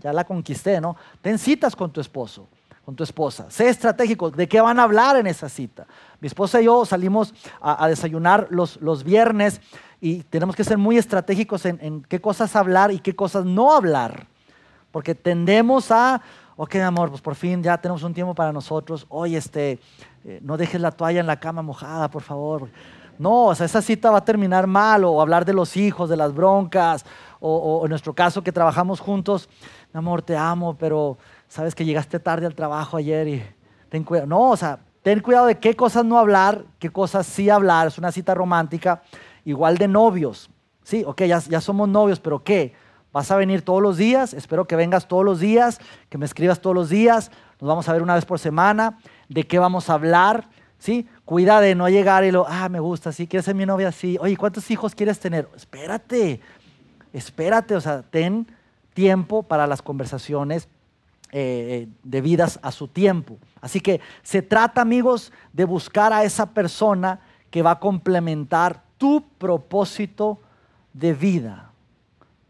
ya 0.00 0.12
la 0.12 0.24
conquisté, 0.24 0.80
¿no? 0.80 0.96
Ten 1.20 1.38
citas 1.38 1.76
con 1.76 1.92
tu 1.92 2.00
esposo 2.00 2.48
con 2.84 2.94
tu 2.94 3.02
esposa. 3.02 3.46
Sé 3.48 3.68
estratégico. 3.68 4.30
¿De 4.30 4.46
qué 4.46 4.60
van 4.60 4.78
a 4.78 4.82
hablar 4.82 5.16
en 5.16 5.26
esa 5.26 5.48
cita? 5.48 5.86
Mi 6.20 6.26
esposa 6.26 6.60
y 6.60 6.66
yo 6.66 6.84
salimos 6.84 7.34
a, 7.60 7.88
desayunar 7.88 8.46
los, 8.50 8.80
los, 8.80 9.04
viernes 9.04 9.60
y 10.00 10.22
tenemos 10.24 10.54
que 10.54 10.64
ser 10.64 10.78
muy 10.78 10.98
estratégicos 10.98 11.64
en, 11.64 12.02
qué 12.08 12.20
cosas 12.20 12.54
hablar 12.56 12.92
y 12.92 12.98
qué 12.98 13.16
cosas 13.16 13.44
no 13.44 13.72
hablar. 13.72 14.26
Porque 14.90 15.14
tendemos 15.14 15.90
a, 15.90 16.20
ok, 16.56 16.76
amor, 16.76 17.10
pues 17.10 17.20
por 17.20 17.34
fin 17.34 17.62
ya 17.62 17.78
tenemos 17.78 18.02
un 18.02 18.14
tiempo 18.14 18.34
para 18.34 18.52
nosotros. 18.52 19.06
Oye, 19.08 19.38
este, 19.38 19.78
eh, 20.24 20.40
no 20.42 20.56
dejes 20.56 20.80
la 20.80 20.92
toalla 20.92 21.20
en 21.20 21.26
la 21.26 21.40
cama 21.40 21.62
mojada, 21.62 22.10
por 22.10 22.22
favor. 22.22 22.68
No, 23.18 23.46
o 23.46 23.54
sea, 23.54 23.66
esa 23.66 23.80
cita 23.80 24.10
va 24.10 24.18
a 24.18 24.24
terminar 24.24 24.66
mal, 24.66 25.04
o 25.04 25.20
hablar 25.20 25.44
de 25.44 25.52
los 25.52 25.76
hijos, 25.76 26.10
de 26.10 26.16
las 26.16 26.34
broncas, 26.34 27.06
o, 27.40 27.56
o 27.56 27.84
en 27.84 27.90
nuestro 27.90 28.12
caso 28.12 28.42
que 28.42 28.50
trabajamos 28.50 28.98
juntos, 28.98 29.48
amor, 29.92 30.22
te 30.22 30.36
amo, 30.36 30.76
pero 30.76 31.16
sabes 31.54 31.76
que 31.76 31.84
llegaste 31.84 32.18
tarde 32.18 32.46
al 32.46 32.54
trabajo 32.56 32.96
ayer 32.96 33.28
y 33.28 33.42
ten 33.88 34.02
cuidado. 34.02 34.26
No, 34.26 34.50
o 34.50 34.56
sea, 34.56 34.80
ten 35.02 35.20
cuidado 35.20 35.46
de 35.46 35.56
qué 35.60 35.76
cosas 35.76 36.04
no 36.04 36.18
hablar, 36.18 36.64
qué 36.80 36.90
cosas 36.90 37.26
sí 37.26 37.48
hablar. 37.48 37.86
Es 37.86 37.96
una 37.96 38.10
cita 38.10 38.34
romántica, 38.34 39.02
igual 39.44 39.78
de 39.78 39.86
novios. 39.86 40.50
Sí, 40.82 41.04
ok, 41.06 41.22
ya, 41.22 41.38
ya 41.38 41.60
somos 41.60 41.88
novios, 41.88 42.18
pero 42.18 42.42
¿qué? 42.42 42.74
¿Vas 43.12 43.30
a 43.30 43.36
venir 43.36 43.62
todos 43.62 43.80
los 43.80 43.96
días? 43.96 44.34
Espero 44.34 44.66
que 44.66 44.74
vengas 44.74 45.06
todos 45.06 45.24
los 45.24 45.38
días, 45.38 45.78
que 46.08 46.18
me 46.18 46.24
escribas 46.26 46.60
todos 46.60 46.74
los 46.74 46.88
días. 46.88 47.30
Nos 47.60 47.68
vamos 47.68 47.88
a 47.88 47.92
ver 47.92 48.02
una 48.02 48.16
vez 48.16 48.24
por 48.24 48.40
semana. 48.40 48.98
¿De 49.28 49.46
qué 49.46 49.60
vamos 49.60 49.88
a 49.88 49.94
hablar? 49.94 50.48
¿Sí? 50.78 51.06
Cuida 51.24 51.60
de 51.60 51.76
no 51.76 51.88
llegar 51.88 52.24
y 52.24 52.32
lo, 52.32 52.46
ah, 52.48 52.68
me 52.68 52.80
gusta, 52.80 53.12
sí, 53.12 53.28
quieres 53.28 53.44
ser 53.44 53.54
mi 53.54 53.64
novia, 53.64 53.92
sí. 53.92 54.18
Oye, 54.20 54.36
¿cuántos 54.36 54.68
hijos 54.72 54.96
quieres 54.96 55.20
tener? 55.20 55.48
Espérate, 55.54 56.40
espérate, 57.12 57.76
o 57.76 57.80
sea, 57.80 58.02
ten 58.02 58.48
tiempo 58.92 59.44
para 59.44 59.68
las 59.68 59.82
conversaciones 59.82 60.68
eh, 61.36 61.88
debidas 62.04 62.60
a 62.62 62.70
su 62.70 62.86
tiempo. 62.86 63.38
Así 63.60 63.80
que 63.80 64.00
se 64.22 64.40
trata, 64.40 64.80
amigos, 64.80 65.32
de 65.52 65.64
buscar 65.64 66.12
a 66.12 66.22
esa 66.22 66.46
persona 66.46 67.18
que 67.50 67.60
va 67.60 67.72
a 67.72 67.80
complementar 67.80 68.84
tu 68.98 69.24
propósito 69.36 70.38
de 70.92 71.12
vida. 71.12 71.72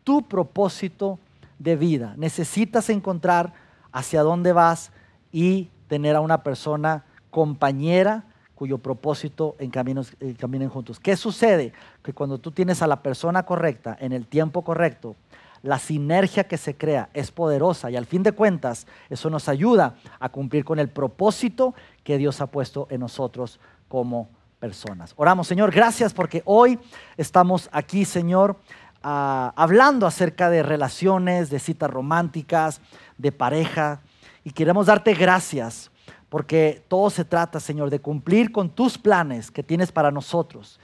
Tu 0.04 0.20
propósito 0.28 1.18
de 1.58 1.76
vida. 1.76 2.12
Necesitas 2.18 2.90
encontrar 2.90 3.54
hacia 3.90 4.22
dónde 4.22 4.52
vas 4.52 4.92
y 5.32 5.70
tener 5.88 6.14
a 6.14 6.20
una 6.20 6.42
persona 6.42 7.06
compañera 7.30 8.24
cuyo 8.54 8.76
propósito 8.76 9.56
en 9.58 9.70
caminos, 9.70 10.14
eh, 10.20 10.34
caminen 10.38 10.68
juntos. 10.68 11.00
¿Qué 11.00 11.16
sucede? 11.16 11.72
Que 12.02 12.12
cuando 12.12 12.36
tú 12.36 12.50
tienes 12.50 12.82
a 12.82 12.86
la 12.86 13.02
persona 13.02 13.44
correcta 13.44 13.96
en 13.98 14.12
el 14.12 14.26
tiempo 14.26 14.62
correcto, 14.62 15.16
la 15.64 15.78
sinergia 15.78 16.44
que 16.44 16.58
se 16.58 16.76
crea 16.76 17.08
es 17.14 17.30
poderosa 17.30 17.90
y 17.90 17.96
al 17.96 18.04
fin 18.04 18.22
de 18.22 18.32
cuentas 18.32 18.86
eso 19.08 19.30
nos 19.30 19.48
ayuda 19.48 19.96
a 20.20 20.28
cumplir 20.28 20.62
con 20.62 20.78
el 20.78 20.90
propósito 20.90 21.74
que 22.02 22.18
Dios 22.18 22.42
ha 22.42 22.48
puesto 22.48 22.86
en 22.90 23.00
nosotros 23.00 23.58
como 23.88 24.28
personas. 24.60 25.14
Oramos, 25.16 25.48
Señor, 25.48 25.70
gracias 25.70 26.12
porque 26.12 26.42
hoy 26.44 26.78
estamos 27.16 27.70
aquí, 27.72 28.04
Señor, 28.04 28.58
ah, 29.02 29.54
hablando 29.56 30.06
acerca 30.06 30.50
de 30.50 30.62
relaciones, 30.62 31.48
de 31.48 31.58
citas 31.58 31.90
románticas, 31.90 32.82
de 33.16 33.32
pareja 33.32 34.02
y 34.44 34.50
queremos 34.50 34.86
darte 34.86 35.14
gracias 35.14 35.90
porque 36.28 36.84
todo 36.88 37.08
se 37.08 37.24
trata, 37.24 37.58
Señor, 37.58 37.88
de 37.88 38.00
cumplir 38.00 38.52
con 38.52 38.68
tus 38.68 38.98
planes 38.98 39.50
que 39.50 39.62
tienes 39.62 39.92
para 39.92 40.10
nosotros. 40.10 40.78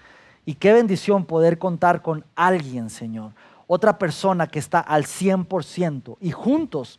Y 0.46 0.54
qué 0.54 0.72
bendición 0.72 1.26
poder 1.26 1.58
contar 1.58 2.00
con 2.00 2.24
alguien, 2.34 2.88
Señor, 2.88 3.32
otra 3.72 4.00
persona 4.00 4.48
que 4.48 4.58
está 4.58 4.80
al 4.80 5.04
100% 5.04 6.16
y 6.20 6.32
juntos 6.32 6.98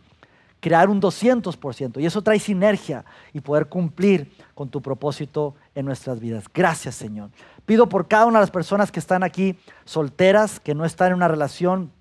crear 0.61 0.89
un 0.89 1.01
200%. 1.01 1.99
Y 1.99 2.05
eso 2.05 2.21
trae 2.21 2.39
sinergia 2.39 3.03
y 3.33 3.41
poder 3.41 3.67
cumplir 3.67 4.31
con 4.55 4.69
tu 4.69 4.81
propósito 4.81 5.53
en 5.75 5.85
nuestras 5.85 6.21
vidas. 6.21 6.45
Gracias, 6.53 6.95
Señor. 6.95 7.29
Pido 7.65 7.89
por 7.89 8.07
cada 8.07 8.25
una 8.25 8.39
de 8.39 8.43
las 8.43 8.51
personas 8.51 8.89
que 8.89 9.01
están 9.01 9.21
aquí 9.21 9.59
solteras, 9.83 10.61
que 10.61 10.73
no 10.73 10.85
están 10.85 11.09
en 11.09 11.15
una 11.15 11.27
relación 11.27 11.91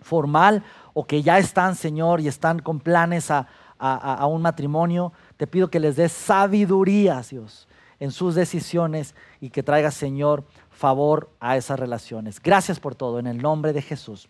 formal 0.00 0.64
o 0.92 1.06
que 1.06 1.22
ya 1.22 1.38
están, 1.38 1.76
Señor, 1.76 2.20
y 2.20 2.26
están 2.26 2.58
con 2.58 2.80
planes 2.80 3.30
a, 3.30 3.46
a 3.78 4.26
un 4.26 4.42
matrimonio. 4.42 5.12
Te 5.36 5.46
pido 5.46 5.70
que 5.70 5.78
les 5.78 5.94
des 5.94 6.10
sabiduría, 6.10 7.22
Dios, 7.30 7.68
en 8.00 8.10
sus 8.10 8.34
decisiones 8.34 9.14
y 9.40 9.50
que 9.50 9.62
traiga, 9.62 9.92
Señor, 9.92 10.44
favor 10.76 11.30
a 11.40 11.56
esas 11.56 11.80
relaciones. 11.80 12.40
Gracias 12.40 12.78
por 12.78 12.94
todo, 12.94 13.18
en 13.18 13.26
el 13.26 13.38
nombre 13.38 13.72
de 13.72 13.82
Jesús. 13.82 14.28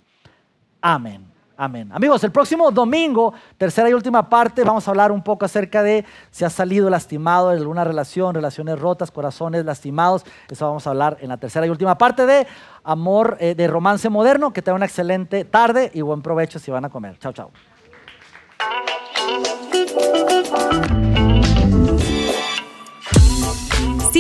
Amén. 0.81 1.27
Amén. 1.59 1.91
Amigos, 1.93 2.23
el 2.23 2.33
próximo 2.33 2.71
domingo, 2.71 3.33
tercera 3.57 3.89
y 3.89 3.95
última 3.95 4.29
parte, 4.29 4.63
vamos 4.63 4.87
a 4.87 4.91
hablar 4.91 5.11
un 5.11 5.23
poco 5.23 5.47
acerca 5.47 5.83
de 5.83 6.05
si 6.31 6.45
ha 6.45 6.51
salido 6.51 6.91
lastimado 6.91 7.51
en 7.51 7.59
alguna 7.59 7.83
relación, 7.83 8.35
relaciones 8.35 8.79
rotas, 8.79 9.11
corazones 9.11 9.65
lastimados. 9.65 10.27
Eso 10.51 10.67
vamos 10.67 10.87
a 10.87 10.91
hablar 10.91 11.17
en 11.21 11.31
la 11.31 11.39
tercera 11.39 11.67
y 11.67 11.71
última 11.71 11.97
parte 11.97 12.27
de 12.27 12.47
amor, 12.85 13.39
eh, 13.41 13.55
de 13.55 13.69
romance 13.69 14.11
moderno. 14.11 14.53
Que 14.53 14.61
tengan 14.61 14.77
una 14.77 14.87
excelente 14.87 15.47
tarde 15.47 15.91
y 15.95 16.03
buen 16.03 16.21
provecho 16.21 16.59
si 16.59 16.71
van 16.71 16.85
a 16.85 16.91
comer. 16.91 17.19
Chao, 17.19 17.33
chao. 17.33 17.51